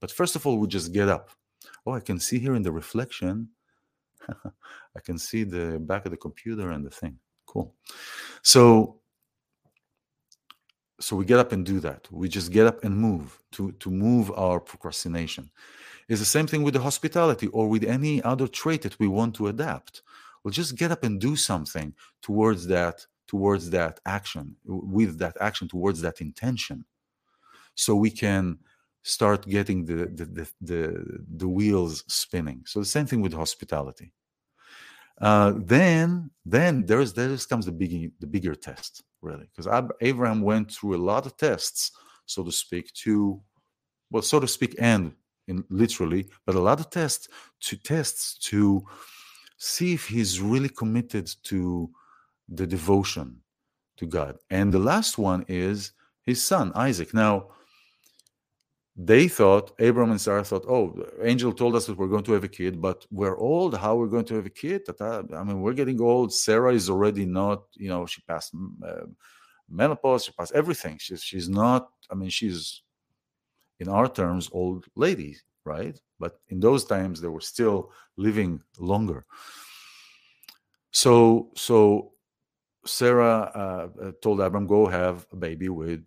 [0.00, 1.30] but first of all we just get up
[1.86, 3.48] oh i can see here in the reflection
[4.96, 7.18] i can see the back of the computer and the thing.
[7.46, 7.74] Cool.
[8.42, 9.00] So
[11.00, 12.08] so we get up and do that.
[12.10, 15.50] We just get up and move to to move our procrastination.
[16.08, 19.34] It's the same thing with the hospitality or with any other trait that we want
[19.36, 20.02] to adapt.
[20.42, 25.68] We'll just get up and do something towards that towards that action with that action
[25.68, 26.84] towards that intention.
[27.74, 28.58] So we can
[29.02, 34.12] start getting the the the the, the wheels spinning so the same thing with hospitality
[35.20, 39.66] uh, then then there's there comes the big the bigger test really because
[40.00, 41.92] abraham went through a lot of tests
[42.26, 43.40] so to speak to
[44.10, 45.12] well so to speak and
[45.48, 47.28] in literally but a lot of tests
[47.60, 48.84] to tests to
[49.58, 51.90] see if he's really committed to
[52.48, 53.40] the devotion
[53.98, 54.38] to God.
[54.50, 55.92] And the last one is
[56.24, 57.12] his son, Isaac.
[57.12, 57.48] Now,
[59.00, 62.42] they thought, Abram and Sarah thought, oh, angel told us that we're going to have
[62.42, 63.76] a kid, but we're old.
[63.76, 64.82] How we're going to have a kid?
[65.00, 66.34] I mean, we're getting old.
[66.34, 68.52] Sarah is already not, you know, she passed
[68.84, 69.06] uh,
[69.70, 70.98] menopause, she passed everything.
[70.98, 72.82] She's, she's not, I mean, she's,
[73.78, 75.96] in our terms, old lady, right?
[76.18, 79.26] But in those times, they were still living longer.
[80.90, 82.14] So, so
[82.84, 86.02] Sarah uh, uh, told Abram, "Go have a baby with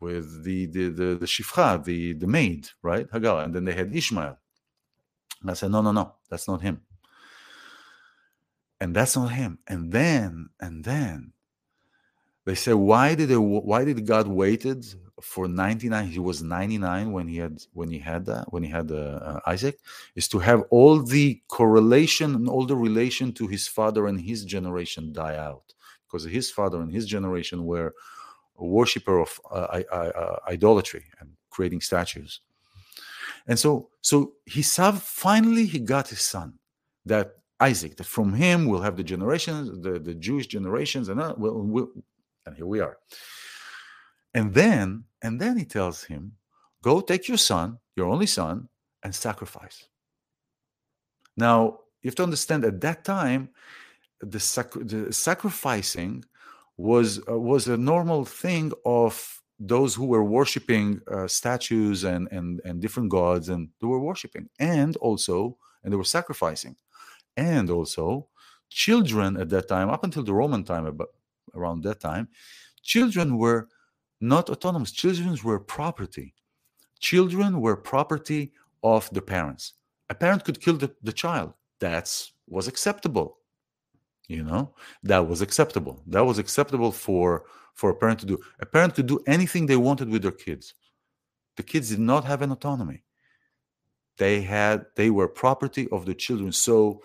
[0.00, 3.94] with the the the, the shifcha, the the maid, right, Hagar." And then they had
[3.94, 4.38] Ishmael.
[5.42, 6.82] And I said, "No, no, no, that's not him."
[8.80, 9.58] And that's not him.
[9.66, 11.32] And then, and then,
[12.44, 14.84] they say, "Why did they, Why did God waited
[15.20, 18.90] for 99 he was 99 when he had when he had that when he had
[18.90, 19.78] uh, uh, isaac
[20.14, 24.44] is to have all the correlation and all the relation to his father and his
[24.44, 25.74] generation die out
[26.06, 27.94] because his father and his generation were
[28.58, 32.40] a worshiper of uh, uh, idolatry and creating statues
[33.46, 36.54] and so so he saw finally he got his son
[37.04, 41.34] that isaac that from him we'll have the generations the, the jewish generations and uh,
[41.36, 41.88] we'll, we'll,
[42.46, 42.98] and here we are
[44.34, 46.32] and then, and then he tells him,
[46.82, 48.68] go take your son, your only son,
[49.02, 49.88] and sacrifice.
[51.36, 53.50] Now, you have to understand at that time,
[54.20, 56.24] the, sac- the sacrificing
[56.78, 62.62] was uh, was a normal thing of those who were worshiping uh, statues and, and
[62.64, 66.76] and different gods, and they were worshiping, and also, and they were sacrificing,
[67.36, 68.28] and also,
[68.70, 71.08] children at that time, up until the Roman time, about
[71.54, 72.28] around that time,
[72.82, 73.68] children were
[74.20, 74.92] not autonomous.
[74.92, 76.34] Children were property.
[77.00, 79.74] Children were property of the parents.
[80.10, 81.52] A parent could kill the, the child.
[81.80, 82.12] That
[82.48, 83.37] was acceptable.
[84.28, 86.02] You know, that was acceptable.
[86.06, 88.38] That was acceptable for for a parent to do.
[88.60, 90.74] A parent could do anything they wanted with their kids.
[91.56, 93.02] The kids did not have an autonomy.
[94.18, 96.52] They had they were property of the children.
[96.52, 97.02] So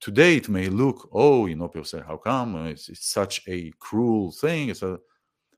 [0.00, 3.70] today it may look, oh, you know, people say, how come it's, it's such a
[3.78, 4.70] cruel thing?
[4.70, 4.98] It's a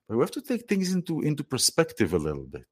[0.08, 2.66] but we have to take things into into perspective a little bit,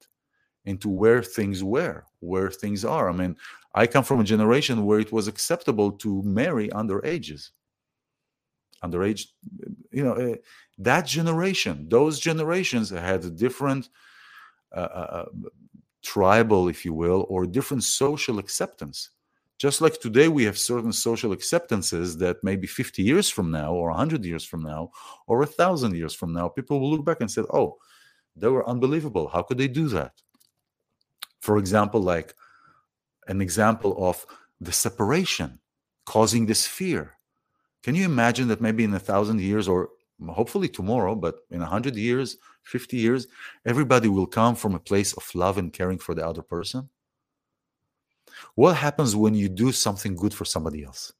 [0.65, 3.09] into where things were, where things are.
[3.09, 3.35] I mean,
[3.73, 7.51] I come from a generation where it was acceptable to marry under ages.
[8.83, 9.27] Underage,
[9.91, 10.35] you know, uh,
[10.79, 13.89] that generation, those generations had a different
[14.75, 15.25] uh, uh,
[16.01, 19.11] tribal, if you will, or different social acceptance
[19.61, 23.89] just like today, we have certain social acceptances that maybe 50 years from now, or
[23.89, 24.89] 100 years from now,
[25.27, 27.77] or 1,000 years from now, people will look back and say, oh,
[28.35, 29.27] they were unbelievable.
[29.27, 30.13] How could they do that?
[31.41, 32.33] For example, like
[33.27, 34.25] an example of
[34.59, 35.59] the separation
[36.07, 37.13] causing this fear.
[37.83, 39.89] Can you imagine that maybe in a thousand years, or
[40.29, 43.27] hopefully tomorrow, but in a hundred years, 50 years,
[43.65, 46.89] everybody will come from a place of love and caring for the other person?
[48.55, 51.13] What happens when you do something good for somebody else?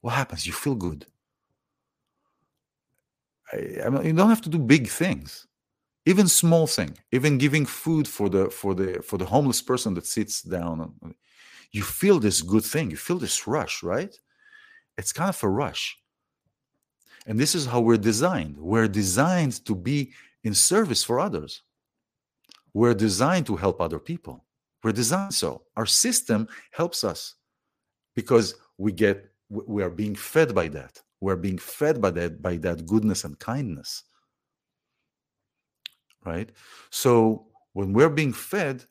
[0.00, 0.46] What happens?
[0.46, 1.06] You feel good.
[3.52, 5.48] I, I mean, you don't have to do big things
[6.08, 10.06] even small thing even giving food for the for the for the homeless person that
[10.06, 10.90] sits down
[11.72, 14.18] you feel this good thing you feel this rush right
[14.98, 15.96] it's kind of a rush.
[17.26, 18.58] And this is how we're designed.
[18.58, 20.12] We're designed to be
[20.44, 21.62] in service for others.
[22.74, 24.44] We're designed to help other people.
[24.82, 25.62] We're designed so.
[25.76, 27.36] Our system helps us
[28.14, 31.00] because we get we are being fed by that.
[31.20, 34.04] We're being fed by that by that goodness and kindness.
[36.24, 36.50] Right?
[36.90, 38.84] So when we're being fed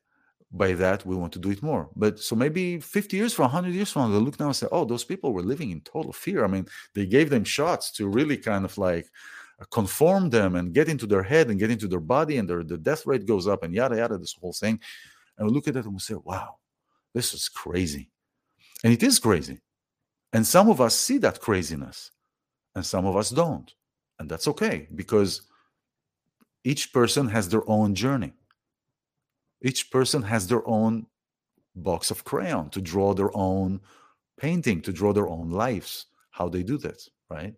[0.51, 1.89] by that we want to do it more.
[1.95, 4.67] But so maybe 50 years from 100 years from now they look now and say
[4.71, 6.43] oh those people were living in total fear.
[6.43, 9.07] I mean they gave them shots to really kind of like
[9.61, 12.63] uh, conform them and get into their head and get into their body and their
[12.63, 14.79] the death rate goes up and yada yada this whole thing.
[15.37, 16.55] And we look at that and we say wow
[17.13, 18.09] this is crazy.
[18.83, 19.59] And it is crazy.
[20.33, 22.11] And some of us see that craziness
[22.75, 23.73] and some of us don't.
[24.19, 25.41] And that's okay because
[26.63, 28.33] each person has their own journey
[29.61, 31.05] each person has their own
[31.75, 33.79] box of crayon to draw their own
[34.39, 37.53] painting to draw their own lives how they do that right?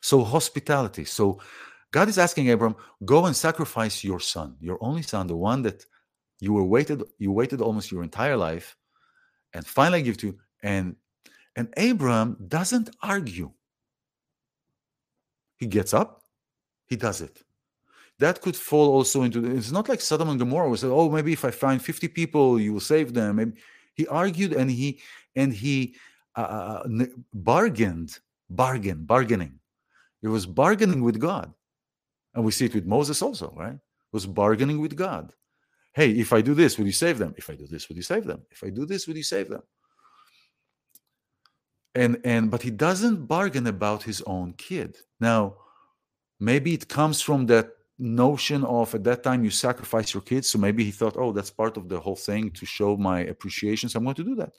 [0.00, 1.04] So hospitality.
[1.04, 1.40] So
[1.92, 5.84] god is asking abram go and sacrifice your son your only son the one that
[6.40, 8.76] you were waited you waited almost your entire life
[9.54, 10.38] and finally give to you.
[10.62, 10.96] And
[11.56, 13.52] and abram doesn't argue.
[15.56, 16.22] He gets up.
[16.86, 17.43] He does it
[18.24, 21.32] that could fall also into it's not like Sodom and Gomorrah was said, oh, maybe
[21.34, 23.38] if I find 50 people, you will save them.
[23.38, 23.50] And
[23.92, 25.00] he argued and he
[25.36, 25.96] and he
[26.34, 29.60] uh, uh, uh bargained, bargain, bargaining.
[30.22, 31.52] It was bargaining with God.
[32.34, 33.78] And we see it with Moses also, right?
[34.08, 35.34] It was bargaining with God.
[35.92, 37.34] Hey, if I do this, will you save them?
[37.36, 38.40] If I do this, will you save them?
[38.50, 39.62] If I do this, will you save them?
[41.94, 44.96] And and but he doesn't bargain about his own kid.
[45.20, 45.40] Now,
[46.40, 50.58] maybe it comes from that notion of at that time you sacrifice your kids so
[50.58, 53.98] maybe he thought oh that's part of the whole thing to show my appreciation so
[53.98, 54.52] i'm going to do that.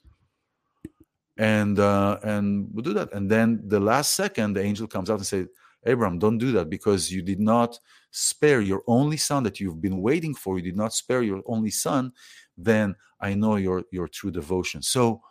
[1.38, 3.12] And uh and we'll do that.
[3.12, 5.48] And then the last second the angel comes out and says
[5.86, 7.78] abram don't do that because you did not
[8.12, 10.58] spare your only son that you've been waiting for.
[10.58, 12.14] You did not spare your only son.
[12.58, 14.82] Then i know your your true devotion.
[14.82, 15.22] So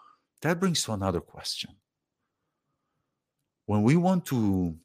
[0.43, 1.71] that brings to another question.
[3.65, 4.77] When we want to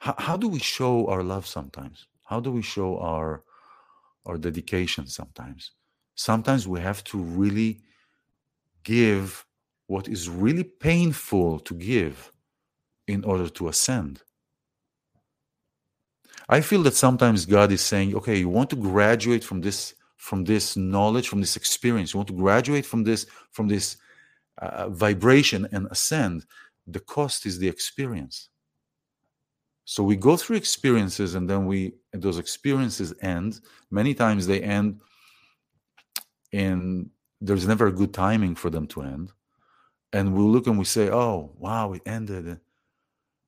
[0.00, 3.42] how, how do we show our love sometimes how do we show our
[4.24, 5.72] our dedication sometimes?
[6.14, 7.80] Sometimes we have to really
[8.84, 9.44] give
[9.88, 12.32] what is really painful to give
[13.08, 14.22] in order to ascend.
[16.48, 20.44] I feel that sometimes God is saying, okay, you want to graduate from this from
[20.44, 22.12] this knowledge, from this experience.
[22.12, 23.96] You want to graduate from this from this
[24.58, 26.46] uh, vibration and ascend.
[26.86, 28.50] The cost is the experience.
[29.90, 33.60] So we go through experiences and then we those experiences end.
[33.90, 35.00] Many times they end
[36.52, 39.32] and there's never a good timing for them to end.
[40.12, 42.60] And we look and we say, oh, wow, it ended.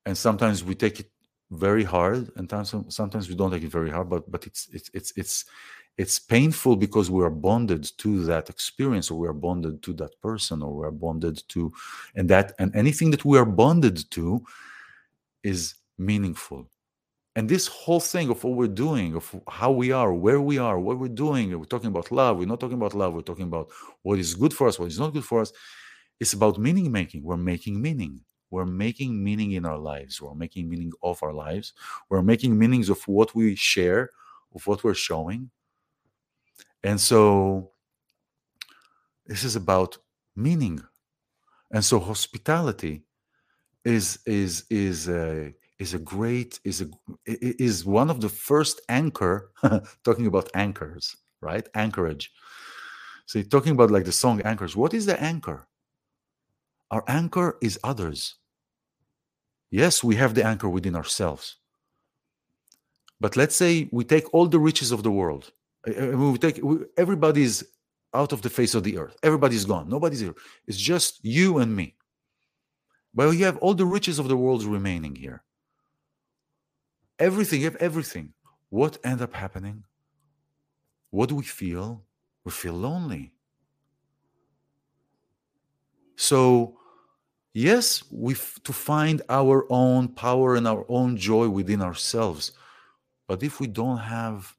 [0.05, 1.11] And sometimes we take it
[1.53, 2.51] very hard and
[2.89, 5.45] sometimes we don't take it very hard, but but it's it's it's it's
[5.97, 10.21] it's painful because we are bonded to that experience or we are bonded to that
[10.21, 11.73] person or we are bonded to
[12.17, 14.45] and that and anything that we are bonded to
[15.45, 16.69] is meaningful.
[17.35, 20.79] And this whole thing of what we're doing, of how we are, where we are,
[20.79, 23.71] what we're doing, we're talking about love, we're not talking about love, we're talking about
[24.03, 25.53] what is good for us, what is not good for us.
[26.21, 27.23] It's about meaning making.
[27.23, 28.21] We're making meaning.
[28.51, 30.21] We're making meaning in our lives.
[30.21, 31.73] We're making meaning of our lives.
[32.11, 34.11] We're making meanings of what we share,
[34.55, 35.51] of what we're showing.
[36.85, 37.71] And so
[39.27, 39.97] this is about
[40.37, 40.83] meaning.
[41.71, 43.05] And so hospitality
[43.85, 46.89] is is is a is a great is a
[47.27, 49.51] is one of the first anchor
[50.05, 51.69] talking about anchors right?
[51.75, 52.33] Anchorage.
[53.27, 54.75] So talking about like the song anchors.
[54.77, 55.67] What is the anchor?
[56.91, 58.37] Our anchor is others.
[59.71, 61.57] Yes we have the anchor within ourselves.
[63.21, 65.53] But let's say we take all the riches of the world.
[65.87, 66.61] We take
[66.97, 67.65] everybody's
[68.15, 69.17] out of the face of the earth.
[69.23, 69.89] Everybody's gone.
[69.89, 70.35] Nobody's here.
[70.67, 71.97] It's just you and me.
[73.15, 75.43] But you have all the riches of the world remaining here
[77.29, 78.27] everything, you have everything.
[78.69, 79.85] What end up happening?
[81.11, 82.05] What do we feel?
[82.45, 83.35] we feel lonely.
[86.17, 86.79] So,
[87.55, 92.53] yes, we f- to find our own power and our own joy within ourselves.
[93.27, 94.55] But if we don't have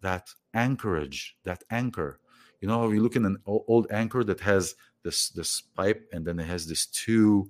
[0.00, 2.20] that anchorage, that anchor,
[2.60, 6.40] you know, you look in an old anchor that has this this pipe and then
[6.40, 7.48] it has these two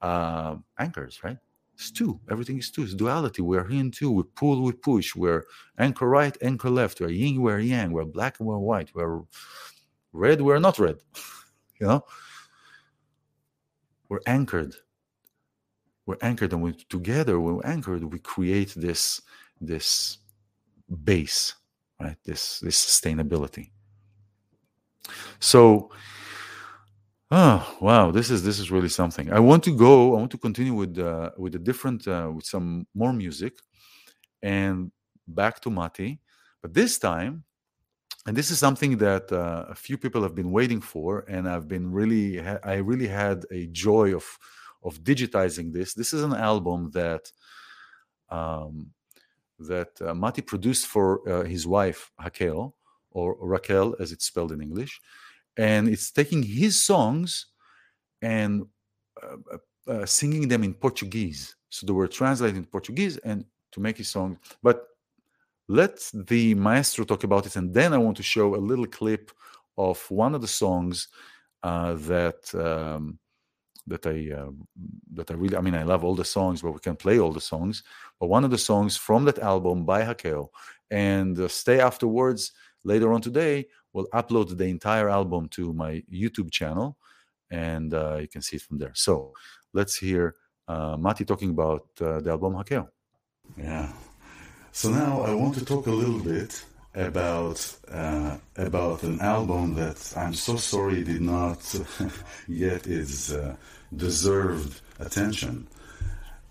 [0.00, 1.38] uh, anchors, right?
[1.76, 2.18] It's two.
[2.30, 2.84] Everything is two.
[2.84, 3.42] It's duality.
[3.42, 4.10] We're in two.
[4.10, 5.14] We pull, we push.
[5.14, 5.44] We're
[5.78, 7.00] anchor right, anchor left.
[7.00, 7.92] We're yin, we're yang.
[7.92, 8.94] We're black we're white.
[8.94, 9.20] We're
[10.14, 10.96] red, we're not red.
[11.78, 12.04] you know?
[14.08, 14.74] We're anchored.
[16.06, 19.20] We're anchored, and we together, when we're anchored, we create this
[19.60, 20.18] this
[21.04, 21.54] base,
[22.00, 22.16] right?
[22.24, 23.70] This this sustainability.
[25.40, 25.90] So
[27.30, 29.32] Oh wow, this is this is really something.
[29.32, 30.14] I want to go.
[30.14, 33.54] I want to continue with uh, with a different uh, with some more music,
[34.42, 34.92] and
[35.26, 36.20] back to Matti.
[36.62, 37.42] But this time,
[38.26, 41.66] and this is something that uh, a few people have been waiting for, and I've
[41.66, 44.24] been really I really had a joy of
[44.84, 45.94] of digitizing this.
[45.94, 47.32] This is an album that
[48.30, 48.92] um,
[49.58, 52.74] that uh, Matti produced for uh, his wife Hakel
[53.10, 55.00] or Raquel, as it's spelled in English
[55.56, 57.46] and it's taking his songs
[58.22, 58.66] and
[59.22, 59.56] uh,
[59.88, 61.56] uh, singing them in Portuguese.
[61.68, 64.38] So they were translated in Portuguese and to make his song.
[64.62, 64.86] But
[65.68, 69.32] let the maestro talk about it, and then I want to show a little clip
[69.76, 71.08] of one of the songs
[71.62, 73.18] uh, that um,
[73.86, 74.50] that I uh,
[75.12, 75.56] that I really.
[75.56, 77.82] I mean, I love all the songs, but we can play all the songs.
[78.20, 80.48] But one of the songs from that album by Hakel,
[80.90, 82.52] and uh, stay afterwards
[82.84, 83.66] later on today
[83.96, 85.92] will upload the entire album to my
[86.22, 86.88] YouTube channel,
[87.50, 88.94] and uh, you can see it from there.
[89.06, 89.32] So
[89.72, 90.34] let's hear
[90.68, 92.88] uh, Matti talking about uh, the album Hakel.
[93.56, 93.88] Yeah.
[94.72, 96.52] So now I want to talk a little bit
[96.94, 97.58] about
[97.90, 101.60] uh, about an album that I'm so sorry did not
[102.64, 103.56] yet its uh,
[104.04, 104.74] deserved
[105.06, 105.66] attention,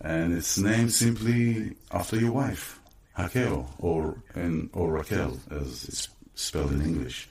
[0.02, 2.80] and it's named simply after your wife,
[3.20, 7.30] Hakel, or and or Raquel as it's spelled in English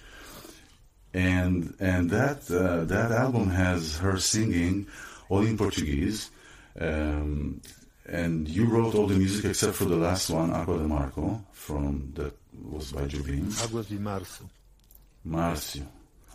[1.15, 4.87] and and that uh, that album has her singing
[5.29, 6.31] all in Portuguese.
[6.79, 7.61] Um,
[8.07, 12.13] and you wrote all the music except for the last one, Agua de Marco, from
[12.17, 12.35] that
[12.69, 13.47] was by Jobim.
[13.63, 14.43] Águas de Março.
[15.25, 15.87] Marcio.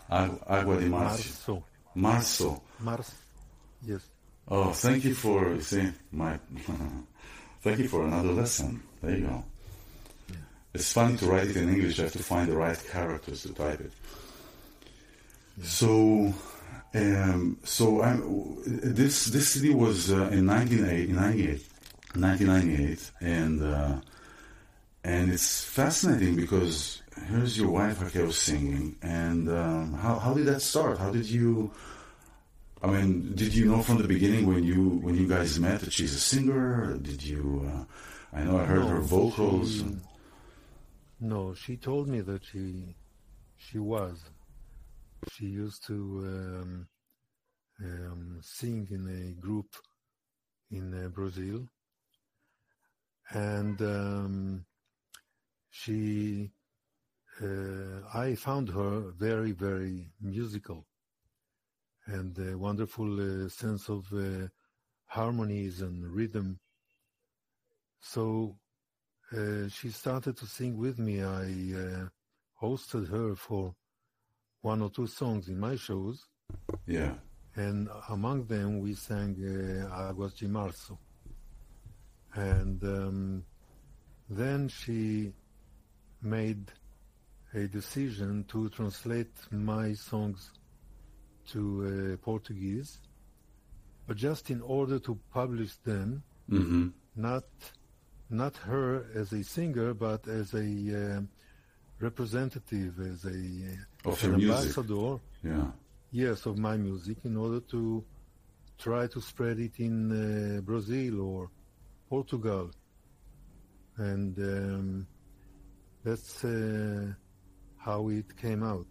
[0.10, 1.32] Agua de Marcio.
[1.46, 1.64] Março.
[1.96, 2.62] Março.
[2.80, 3.14] Março.
[3.86, 4.02] Yes.
[4.48, 6.40] Oh, thank you for see my.
[7.62, 8.82] thank you for another lesson.
[9.02, 9.44] There you go.
[10.74, 12.00] It's funny to write it in English.
[12.00, 13.92] I have to find the right characters to type it.
[15.64, 16.34] So,
[16.94, 21.62] um, so I'm, this this city was uh, in 1998,
[22.16, 24.02] 1998, and uh,
[25.04, 30.62] and it's fascinating because here's your wife Raquel singing, and um, how how did that
[30.62, 30.98] start?
[30.98, 31.72] How did you?
[32.82, 35.92] I mean, did you know from the beginning when you when you guys met that
[35.94, 36.98] she's a singer?
[37.02, 37.70] Did you?
[37.70, 39.80] Uh, I know I heard her vocals.
[39.80, 39.98] she-
[41.20, 42.96] No, she told me that she
[43.58, 44.18] she was.
[45.32, 46.88] She used to um,
[47.84, 49.76] um, sing in a group
[50.72, 51.68] in uh, Brazil,
[53.32, 54.66] and um,
[55.70, 56.52] she.
[57.42, 60.86] Uh, I found her very, very musical,
[62.06, 64.48] and a wonderful uh, sense of uh,
[65.06, 66.60] harmonies and rhythm.
[68.02, 68.58] So
[69.32, 71.22] uh, she started to sing with me.
[71.22, 71.46] I
[71.78, 72.10] uh,
[72.62, 73.76] hosted her for
[74.62, 76.26] one or two songs in my shows,
[76.86, 77.16] Yeah.
[77.56, 80.98] and among them we sang uh, Aguas de Março.
[82.36, 83.44] And um,
[84.30, 85.34] then she
[86.22, 86.72] made
[87.54, 90.52] a decision to translate my songs
[91.48, 93.00] to uh, Portuguese,
[94.08, 96.88] but just in order to publish them, Mm-hmm.
[97.16, 97.44] not
[98.32, 100.60] not her as a singer, but as a
[101.18, 101.22] uh,
[102.00, 103.30] representative, as a
[104.06, 104.78] Of an music.
[104.78, 105.72] ambassador, Yeah.
[106.12, 108.04] yes, of my music, in order to
[108.78, 111.50] try to spread it in uh, Brazil or
[112.10, 112.72] Portugal,
[113.98, 115.08] and um,
[116.04, 117.14] that's uh,
[117.78, 118.88] how it came out.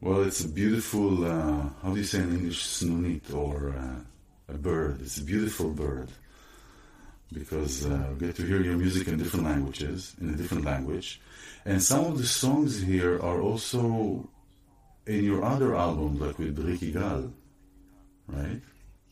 [0.00, 4.00] Well, it's a beautiful, uh, how do you say in English, snunit, or uh,
[4.54, 5.00] a bird.
[5.00, 6.10] It's a beautiful bird
[7.32, 11.20] because uh, we get to hear your music in different languages, in a different language.
[11.64, 14.28] And some of the songs here are also
[15.06, 17.32] in your other albums, like with Riki Gal,
[18.28, 18.60] right?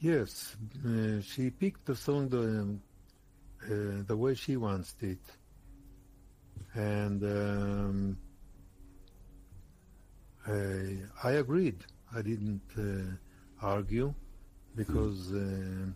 [0.01, 0.57] Yes,
[0.87, 2.83] uh, she picked the song the um,
[3.65, 5.25] uh, the way she wants it,
[6.75, 8.19] and um,
[10.47, 11.79] I agreed.
[12.15, 14.15] I didn't uh, argue
[14.77, 15.87] because uh,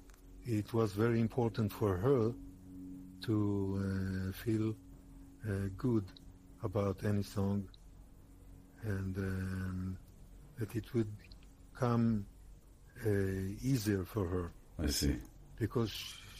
[0.48, 2.32] it was very important for her
[3.26, 3.36] to
[3.78, 4.74] uh, feel
[5.46, 6.06] uh, good
[6.62, 7.68] about any song
[8.82, 9.98] and um,
[10.58, 11.12] that it would
[11.78, 12.24] come
[13.04, 13.10] uh,
[13.62, 14.50] easier for her
[14.82, 15.16] I see.
[15.56, 15.92] because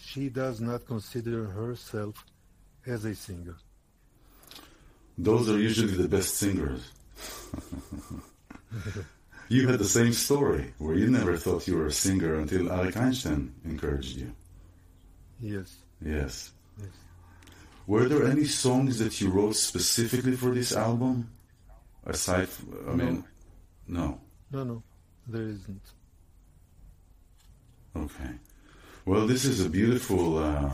[0.02, 2.24] she does not consider herself
[2.86, 3.56] as a singer.
[5.18, 6.92] Those are usually the best singers.
[9.48, 12.96] you had the same story where you never thought you were a singer until Arik
[12.96, 14.32] Einstein encouraged you.
[15.40, 15.76] Yes.
[16.04, 16.52] Yes.
[16.78, 16.90] Yes.
[17.86, 21.30] Were there any songs that you wrote specifically for this album?
[22.04, 22.48] Aside,
[22.88, 23.24] I mean,
[23.86, 24.20] no.
[24.50, 24.82] No, no,
[25.26, 25.82] there isn't.
[27.96, 28.30] Okay.
[29.04, 30.70] Well, this is a beautiful, uh,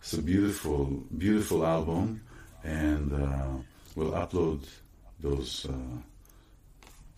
[0.00, 0.84] it's a beautiful,
[1.16, 2.20] beautiful album,
[2.62, 3.48] and uh,
[3.94, 4.64] we'll upload
[5.18, 5.72] those, uh,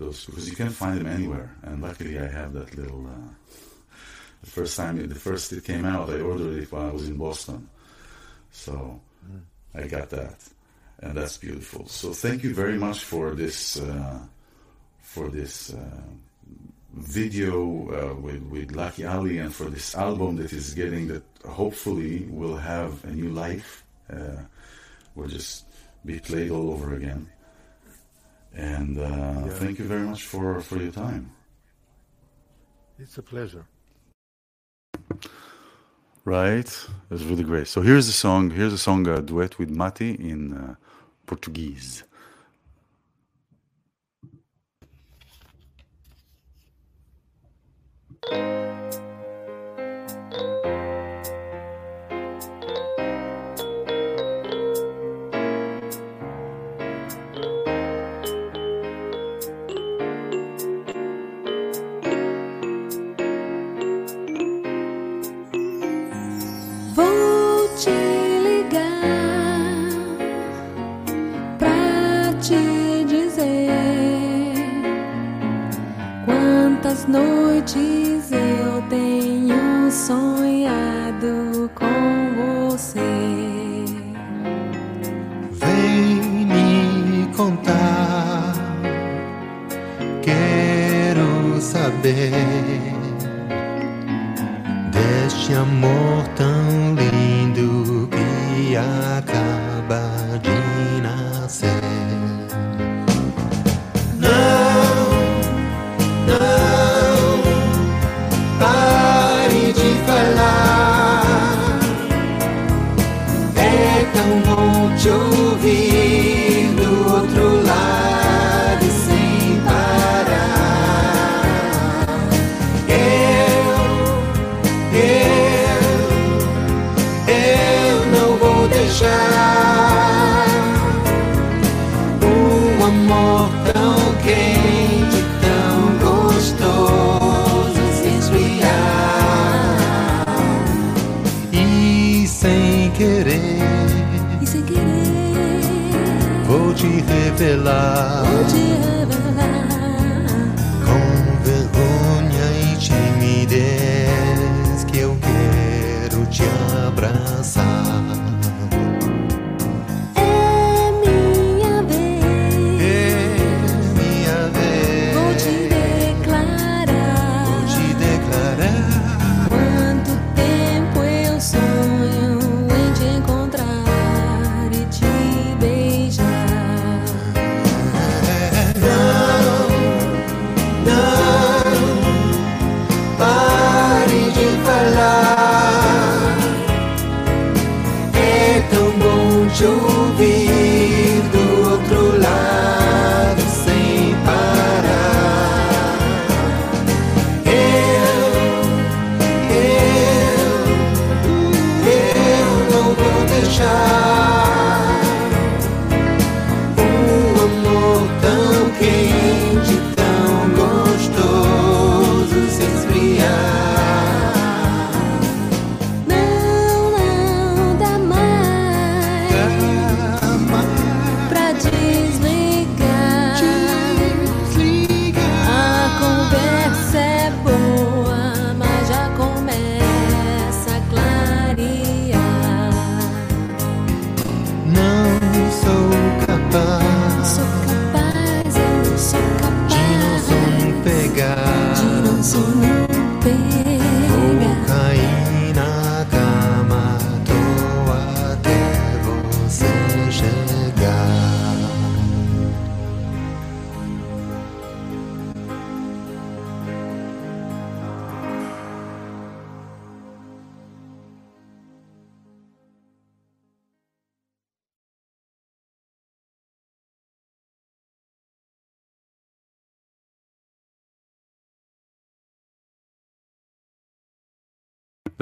[0.03, 1.55] those because you can't find them anywhere.
[1.63, 3.07] And luckily, I have that little.
[3.07, 3.31] Uh,
[4.43, 7.09] the first time, it, the first it came out, I ordered it while I was
[7.09, 7.69] in Boston,
[8.51, 9.01] so
[9.75, 10.37] I got that,
[11.01, 11.87] and that's beautiful.
[11.87, 14.19] So thank you very much for this, uh,
[15.01, 15.73] for this.
[15.73, 16.03] Uh,
[16.95, 22.27] video uh, with, with Lucky Ali and for this album that is getting that hopefully
[22.29, 23.83] will have a new life
[24.13, 24.37] uh,
[25.15, 25.65] will just
[26.05, 27.27] be played all over again
[28.55, 31.33] and uh, thank you very much for, for your time.
[32.99, 33.67] It's a pleasure.
[36.25, 36.87] right?
[37.09, 37.69] That's really great.
[37.69, 40.75] So here's a song here's a song a duet with Matti in uh,
[41.27, 42.05] Portuguese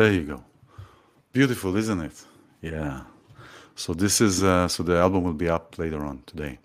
[0.01, 0.43] There you go.
[1.31, 2.25] Beautiful, isn't it?
[2.63, 3.03] Yeah.
[3.75, 6.59] So this is uh, so the album will be up later on today.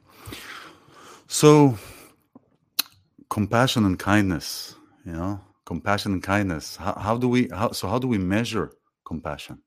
[1.27, 1.77] So
[3.29, 4.75] compassion and kindness,
[5.05, 6.77] you know, compassion and kindness.
[6.77, 8.71] How, how do we how so how do we measure
[9.03, 9.61] compassion?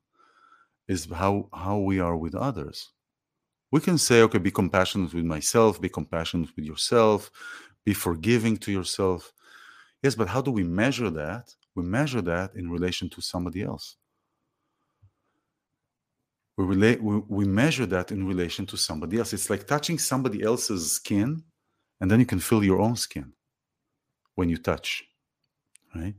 [0.89, 2.89] Is how how we are with others.
[3.71, 7.31] We can say, okay, be compassionate with myself, be compassionate with yourself,
[7.85, 9.31] be forgiving to yourself.
[10.03, 11.55] Yes, but how do we measure that?
[11.79, 13.97] We measure that in relation to somebody else.
[16.57, 19.33] We relate we, we measure that in relation to somebody else.
[19.33, 21.45] It's like touching somebody else's skin,
[22.01, 23.33] and then you can feel your own skin
[24.35, 25.05] when you touch.
[25.95, 26.17] Right?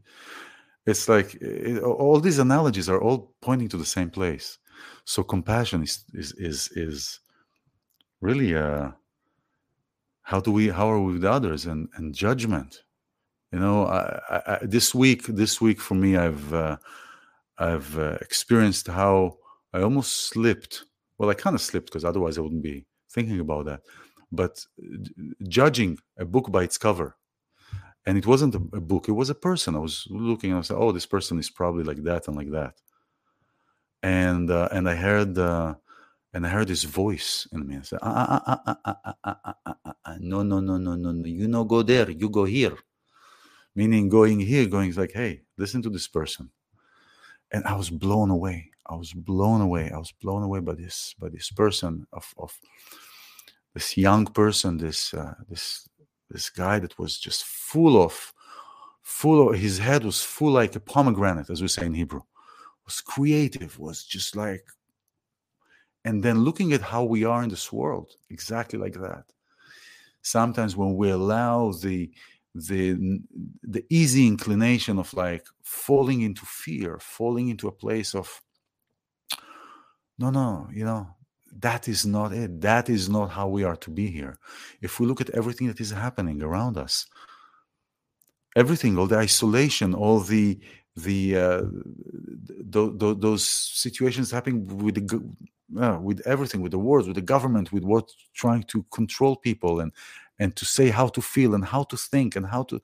[0.86, 4.60] It's like it, all these analogies are all pointing to the same place.
[5.04, 7.20] So compassion is is is is
[8.22, 8.92] really uh
[10.22, 12.84] how do we how are we with others and and judgment
[13.52, 16.78] you know I, I, this week this week for me i've uh,
[17.58, 19.38] i've uh, experienced how
[19.74, 20.86] i almost slipped
[21.18, 23.82] well i kind of slipped because otherwise i wouldn't be thinking about that
[24.32, 24.64] but
[25.48, 27.16] judging a book by its cover
[28.06, 30.78] and it wasn't a, book it was a person i was looking and i said
[30.78, 32.76] oh this person is probably like that and like that
[34.04, 35.74] and uh, and i heard uh,
[36.34, 37.78] and I heard this voice in me.
[37.78, 40.78] I said, ah, ah, ah, ah, ah, ah, ah, ah, ah, ah, no, no, no,
[40.78, 41.28] no, no, no.
[41.28, 42.10] You no go there.
[42.10, 42.78] You go here.
[43.76, 46.50] Meaning going here, going like, hey, listen to this person.
[47.52, 48.72] And I was blown away.
[48.86, 49.92] I was blown away.
[49.92, 52.58] I was blown away by this, by this person of, of
[53.74, 55.88] this young person, this, uh, this,
[56.30, 58.34] this guy that was just full of,
[59.02, 59.60] full of.
[59.60, 62.22] His head was full like a pomegranate, as we say in Hebrew.
[62.86, 63.78] Was creative.
[63.78, 64.66] Was just like
[66.06, 69.26] and then looking at how we are in this world exactly like that
[70.22, 72.12] sometimes when we allow the
[72.56, 73.20] the
[73.64, 78.42] the easy inclination of like falling into fear falling into a place of
[80.18, 81.08] no no you know
[81.52, 82.62] that is not it.
[82.62, 84.38] That is not how we are to be here.
[84.82, 87.08] If we look at everything that is happening around us
[88.56, 90.60] everything all the isolation all the
[90.96, 91.62] the uh,
[92.72, 95.22] th- th- those situations happening with the
[95.80, 99.80] uh, with everything, with the wars, with the government, with what trying to control people
[99.80, 99.92] and
[100.40, 102.82] and to say how to feel and how to think and how to.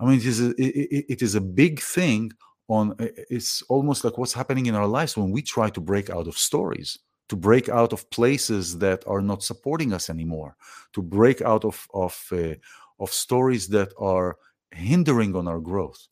[0.00, 2.32] I mean, it is a, it, it is a big thing.
[2.68, 6.26] On it's almost like what's happening in our lives when we try to break out
[6.26, 6.98] of stories,
[7.28, 10.56] to break out of places that are not supporting us anymore,
[10.94, 12.54] to break out of of uh,
[12.98, 14.38] of stories that are
[14.70, 16.08] hindering on our growth.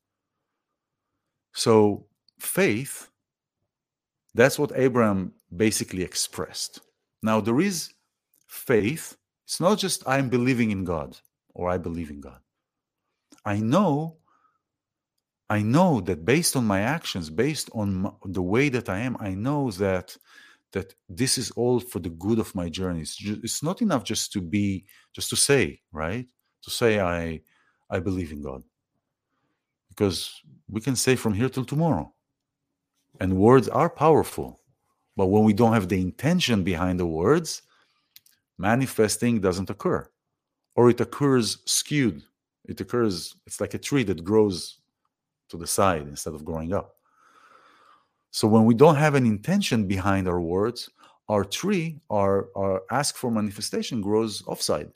[1.55, 2.07] So
[2.39, 3.09] faith
[4.35, 6.81] that's what Abraham basically expressed.
[7.23, 7.93] Now, there is
[8.49, 9.17] faith.
[9.53, 11.19] It's not just I'm believing in God
[11.53, 12.41] or I believe in God.
[13.45, 14.17] I know,
[15.51, 19.15] I know that based on my actions, based on my, the way that I am,
[19.21, 20.17] I know that
[20.73, 23.03] that this is all for the good of my journey.
[23.03, 26.27] It's, just, it's not enough just to be, just to say, right?
[26.63, 27.43] To say I,
[27.91, 28.63] I believe in God,
[29.91, 30.33] because
[30.67, 32.11] we can say from here till tomorrow
[33.21, 34.63] and words are powerful
[35.15, 37.61] but when we don't have the intention behind the words
[38.71, 40.09] manifesting doesn't occur
[40.77, 42.23] or it occurs skewed.
[42.65, 44.79] It occurs it's like a tree that grows
[45.51, 46.89] to the side instead of growing up.
[48.31, 50.89] So when we don't have an intention behind our words
[51.29, 54.91] our tree our, our ask for manifestation grows offside.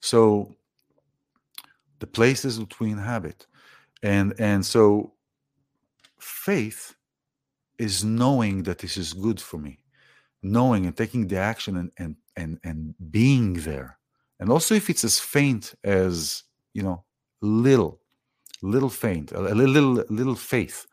[0.00, 0.54] So
[1.98, 3.46] the places that we inhabit
[4.02, 5.12] and and so
[6.18, 6.94] faith
[7.78, 9.83] is knowing that this is good for me
[10.44, 13.98] knowing and taking the action and and and, and being there.
[14.38, 16.42] And also if it's as faint as
[16.72, 17.04] you know
[17.40, 18.00] little
[18.62, 20.86] little faint a little little faith.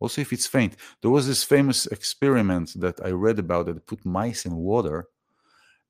[0.00, 0.76] Also if it's faint.
[1.00, 5.08] There was this famous experiment that i read about that put mice in water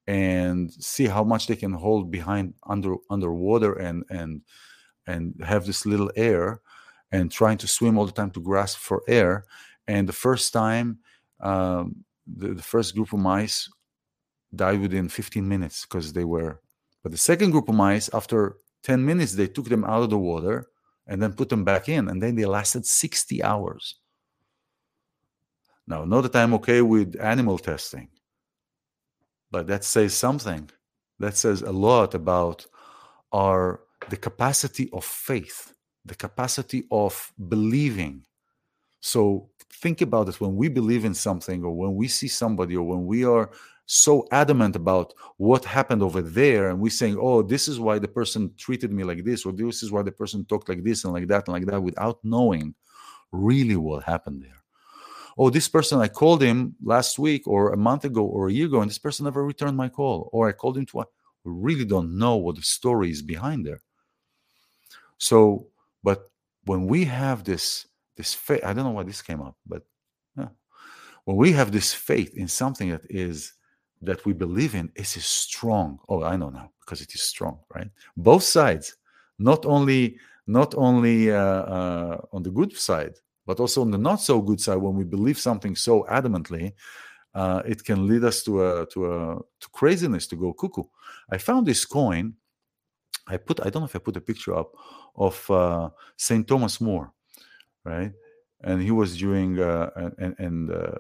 [0.06, 4.42] and see how much they can hold behind under underwater and and
[5.06, 6.60] and have this little air
[7.12, 9.44] and trying to swim all the time to grasp for air.
[9.86, 10.98] And the first time,
[11.40, 13.68] um, the, the, first group of mice
[14.54, 16.60] died within 15 minutes because they were.
[17.02, 20.18] But the second group of mice, after 10 minutes, they took them out of the
[20.18, 20.66] water
[21.06, 23.96] and then put them back in, and then they lasted 60 hours.
[25.86, 28.08] Now, not that I'm okay with animal testing,
[29.50, 30.68] but that says something.
[31.18, 32.66] That says a lot about
[33.32, 35.72] our the capacity of faith,
[36.04, 38.26] the capacity of believing.
[39.00, 42.82] So think about it when we believe in something, or when we see somebody, or
[42.82, 43.50] when we are
[43.86, 48.08] so adamant about what happened over there, and we're saying, "Oh, this is why the
[48.08, 51.12] person treated me like this, or this is why the person talked like this and
[51.12, 52.74] like that and like that," without knowing
[53.32, 54.56] really what happened there
[55.38, 58.66] oh, this person, I called him last week or a month ago or a year
[58.66, 61.06] ago, and this person never returned my call, or I called him twice.
[61.44, 63.80] We really don't know what the story is behind there.
[65.18, 65.68] So,
[66.02, 66.30] but
[66.64, 67.86] when we have this,
[68.16, 69.82] this faith, I don't know why this came up, but
[70.36, 70.48] yeah.
[71.24, 73.52] when we have this faith in something that is
[74.02, 75.98] that we believe in, it is strong.
[76.08, 77.88] Oh, I know now because it is strong, right?
[78.16, 78.96] Both sides,
[79.38, 83.14] not only not only uh, uh, on the good side,
[83.46, 86.72] but also on the not so good side, when we believe something so adamantly,
[87.34, 90.84] uh, it can lead us to a to a to craziness to go cuckoo.
[91.30, 92.34] I found this coin.
[93.26, 94.72] I put I don't know if I put a picture up
[95.16, 97.12] of uh, Saint Thomas More,
[97.86, 98.12] right?
[98.62, 100.98] And he was doing uh, and and uh,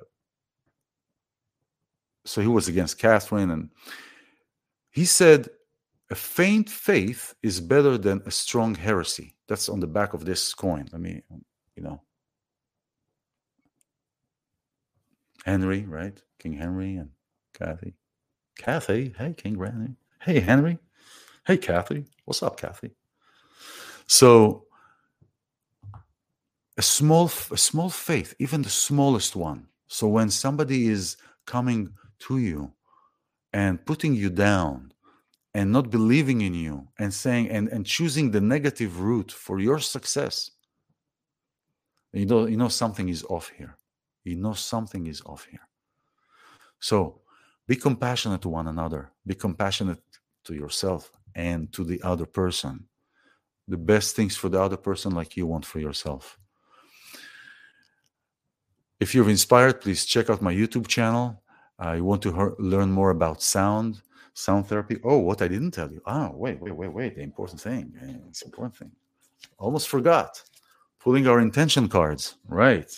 [2.24, 3.70] so he was against Catherine, and
[4.90, 5.48] he said
[6.10, 9.34] a faint faith is better than a strong heresy.
[9.48, 10.88] That's on the back of this coin.
[10.92, 11.22] Let me,
[11.76, 12.00] you know,
[15.44, 16.20] Henry, right?
[16.38, 17.10] King Henry and
[17.54, 17.94] Kathy.
[18.58, 19.96] Kathy, hey, King Henry.
[20.20, 20.78] Hey, Henry.
[21.46, 22.06] Hey, Kathy.
[22.24, 22.92] What's up, Kathy?
[24.06, 24.65] So,
[26.76, 29.66] a small, a small faith, even the smallest one.
[29.88, 31.16] So, when somebody is
[31.46, 32.72] coming to you
[33.52, 34.92] and putting you down
[35.54, 39.78] and not believing in you and saying and, and choosing the negative route for your
[39.78, 40.50] success,
[42.12, 43.76] you know, you know something is off here
[44.26, 45.66] you know something is off here.
[46.80, 47.20] So
[47.66, 50.02] be compassionate to one another, be compassionate
[50.44, 52.86] to yourself and to the other person.
[53.68, 56.38] The best things for the other person, like you want for yourself.
[59.00, 61.42] If you're inspired, please check out my YouTube channel.
[61.78, 64.00] Uh, you want to learn more about sound,
[64.34, 64.98] sound therapy.
[65.04, 66.00] Oh, what I didn't tell you.
[66.06, 67.16] Ah, wait, wait, wait, wait.
[67.16, 67.92] The important thing.
[68.28, 68.90] It's important thing.
[69.58, 70.42] Almost forgot.
[70.98, 72.36] Pulling our intention cards.
[72.48, 72.90] Right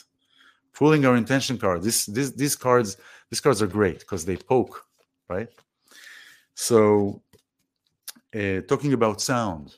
[0.79, 1.83] pulling our intention card.
[1.83, 2.97] This, this, these cards,
[3.31, 4.85] these cards are great because they poke,
[5.29, 5.49] right?
[6.55, 7.21] So,
[8.33, 9.77] uh, talking about sound,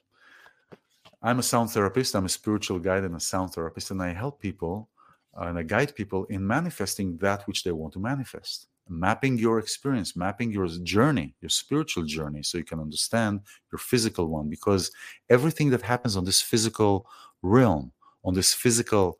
[1.22, 2.14] I'm a sound therapist.
[2.14, 4.90] I'm a spiritual guide and a sound therapist, and I help people
[5.36, 8.66] and I guide people in manifesting that which they want to manifest.
[8.88, 14.26] Mapping your experience, mapping your journey, your spiritual journey, so you can understand your physical
[14.26, 14.48] one.
[14.48, 14.90] Because
[15.28, 17.06] everything that happens on this physical
[17.42, 17.92] realm,
[18.24, 19.18] on this physical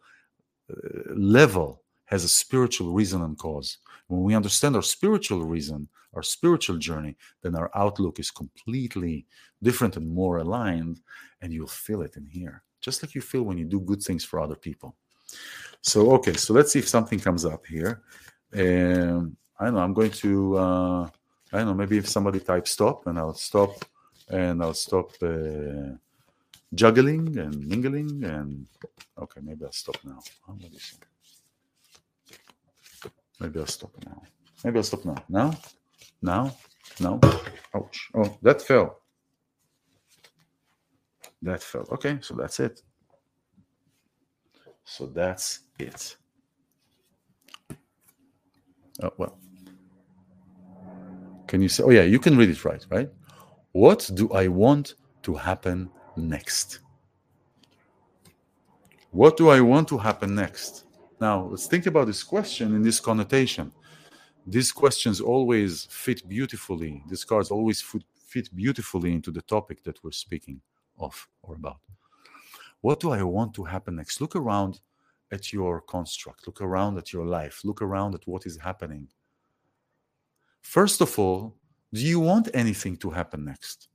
[0.70, 3.78] uh, level has a spiritual reason and cause.
[4.08, 9.26] When we understand our spiritual reason, our spiritual journey, then our outlook is completely
[9.62, 11.00] different and more aligned,
[11.40, 14.24] and you'll feel it in here, just like you feel when you do good things
[14.24, 14.96] for other people.
[15.82, 18.02] So, okay, so let's see if something comes up here.
[18.54, 21.02] Um, I don't know, I'm going to, uh,
[21.52, 23.84] I don't know, maybe if somebody types stop, and I'll stop,
[24.28, 25.12] and I'll stop.
[25.22, 25.96] Uh,
[26.74, 28.66] juggling and mingling and
[29.18, 30.20] okay maybe i'll stop now.
[30.48, 30.56] Oh,
[33.40, 34.22] maybe i'll stop now.
[34.64, 35.16] Maybe i'll stop now.
[35.28, 35.58] Now?
[36.22, 36.56] Now?
[37.00, 37.18] No
[37.74, 38.10] ouch.
[38.14, 39.00] Oh that fell.
[41.42, 41.86] That fell.
[41.90, 42.82] Okay so that's it
[44.90, 46.16] so that's it
[49.02, 49.38] oh well
[51.46, 53.10] can you say oh yeah you can read it right right
[53.72, 56.80] what do i want to happen next?
[59.10, 60.84] What do I want to happen next?
[61.20, 63.72] Now, let's think about this question in this connotation.
[64.46, 67.84] These questions always fit beautifully, these cards always
[68.26, 70.60] fit beautifully into the topic that we're speaking
[70.98, 71.80] of or about.
[72.80, 74.20] What do I want to happen next?
[74.20, 74.80] Look around
[75.32, 79.08] at your construct, look around at your life, look around at what is happening.
[80.62, 81.56] First of all,
[81.92, 83.88] do you want anything to happen next?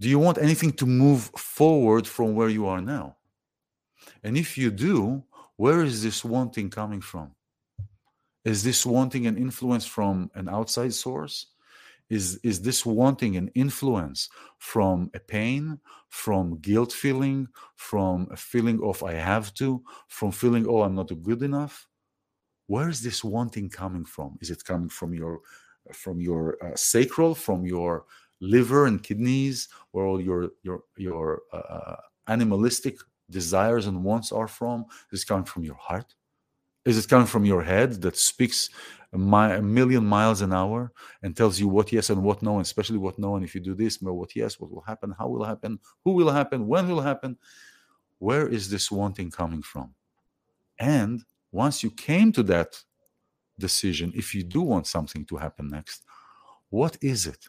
[0.00, 3.16] Do you want anything to move forward from where you are now?
[4.22, 5.22] And if you do,
[5.56, 7.30] where is this wanting coming from?
[8.44, 11.46] Is this wanting an influence from an outside source?
[12.10, 14.28] Is, is this wanting an influence
[14.58, 15.80] from a pain,
[16.10, 21.10] from guilt feeling, from a feeling of I have to, from feeling, oh, I'm not
[21.22, 21.88] good enough?
[22.66, 24.38] Where is this wanting coming from?
[24.40, 25.40] Is it coming from your
[25.92, 28.04] from your uh, sacral, from your
[28.40, 31.96] liver and kidneys, where all your your your uh,
[32.26, 32.96] animalistic
[33.30, 34.86] desires and wants are from?
[35.12, 36.14] Is it coming from your heart?
[36.84, 38.68] Is it coming from your head that speaks
[39.14, 40.92] a, mi- a million miles an hour
[41.22, 43.60] and tells you what yes and what no, and especially what no, and if you
[43.60, 47.00] do this, what yes, what will happen, how will happen, who will happen, when will
[47.00, 47.38] happen?
[48.18, 49.94] Where is this wanting coming from?
[50.78, 52.76] And once you came to that
[53.58, 56.02] decision, if you do want something to happen next,
[56.70, 57.48] what is it?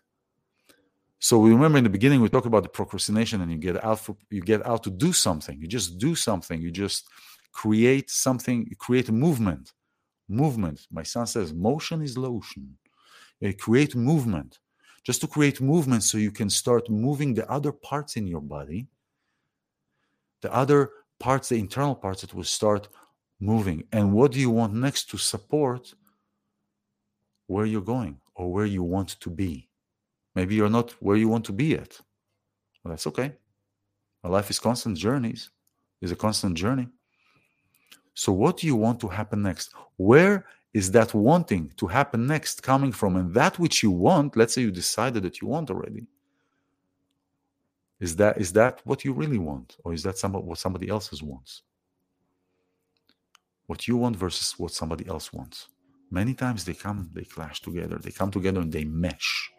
[1.20, 4.00] So we remember in the beginning we talked about the procrastination, and you get out
[4.00, 5.60] for, you get out to do something.
[5.60, 6.62] You just do something.
[6.62, 7.08] You just
[7.52, 8.68] create something.
[8.70, 9.74] You create a movement.
[10.28, 10.88] Movement.
[10.92, 12.78] My son says, motion is lotion.
[13.40, 14.60] You create movement.
[15.04, 18.88] Just to create movement, so you can start moving the other parts in your body.
[20.42, 22.88] The other parts, the internal parts, that will start
[23.40, 23.84] moving.
[23.92, 25.94] And what do you want next to support
[27.46, 29.70] where you're going or where you want to be?
[30.34, 32.00] Maybe you're not where you want to be yet.
[32.84, 33.34] Well, that's okay.
[34.24, 35.52] Life is constant journeys,
[36.02, 36.88] is a constant journey.
[38.16, 39.74] So, what do you want to happen next?
[39.98, 43.18] Where is that wanting to happen next coming from?
[43.18, 46.08] And that which you want, let's say you decided that you want already.
[48.00, 49.78] Is that is that what you really want?
[49.84, 51.62] Or is that some, what somebody else's wants?
[53.68, 55.68] What you want versus what somebody else wants.
[56.10, 57.98] Many times they come, they clash together.
[57.98, 59.52] They come together and they mesh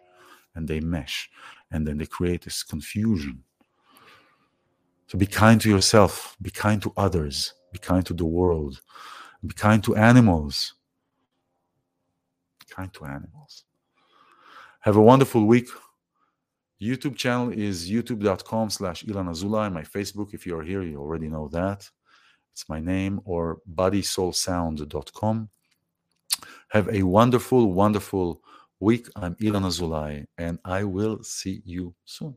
[0.54, 1.28] and they mesh
[1.70, 3.42] and then they create this confusion.
[5.08, 8.80] So be kind to yourself, be kind to others, be kind to the world,
[9.46, 10.74] be kind to animals.
[12.60, 13.64] Be kind to animals.
[14.80, 15.68] Have a wonderful week.
[16.80, 19.72] YouTube channel is youtube.com slash Ilan Azoulai.
[19.72, 21.88] My Facebook, if you're here, you already know that.
[22.52, 25.50] It's my name or bodysoulsound.com.
[26.68, 28.42] Have a wonderful, wonderful
[28.80, 29.08] week.
[29.16, 32.36] I'm Ilan Azoulai, and I will see you soon.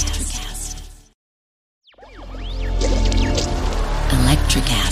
[4.53, 4.90] Electric app.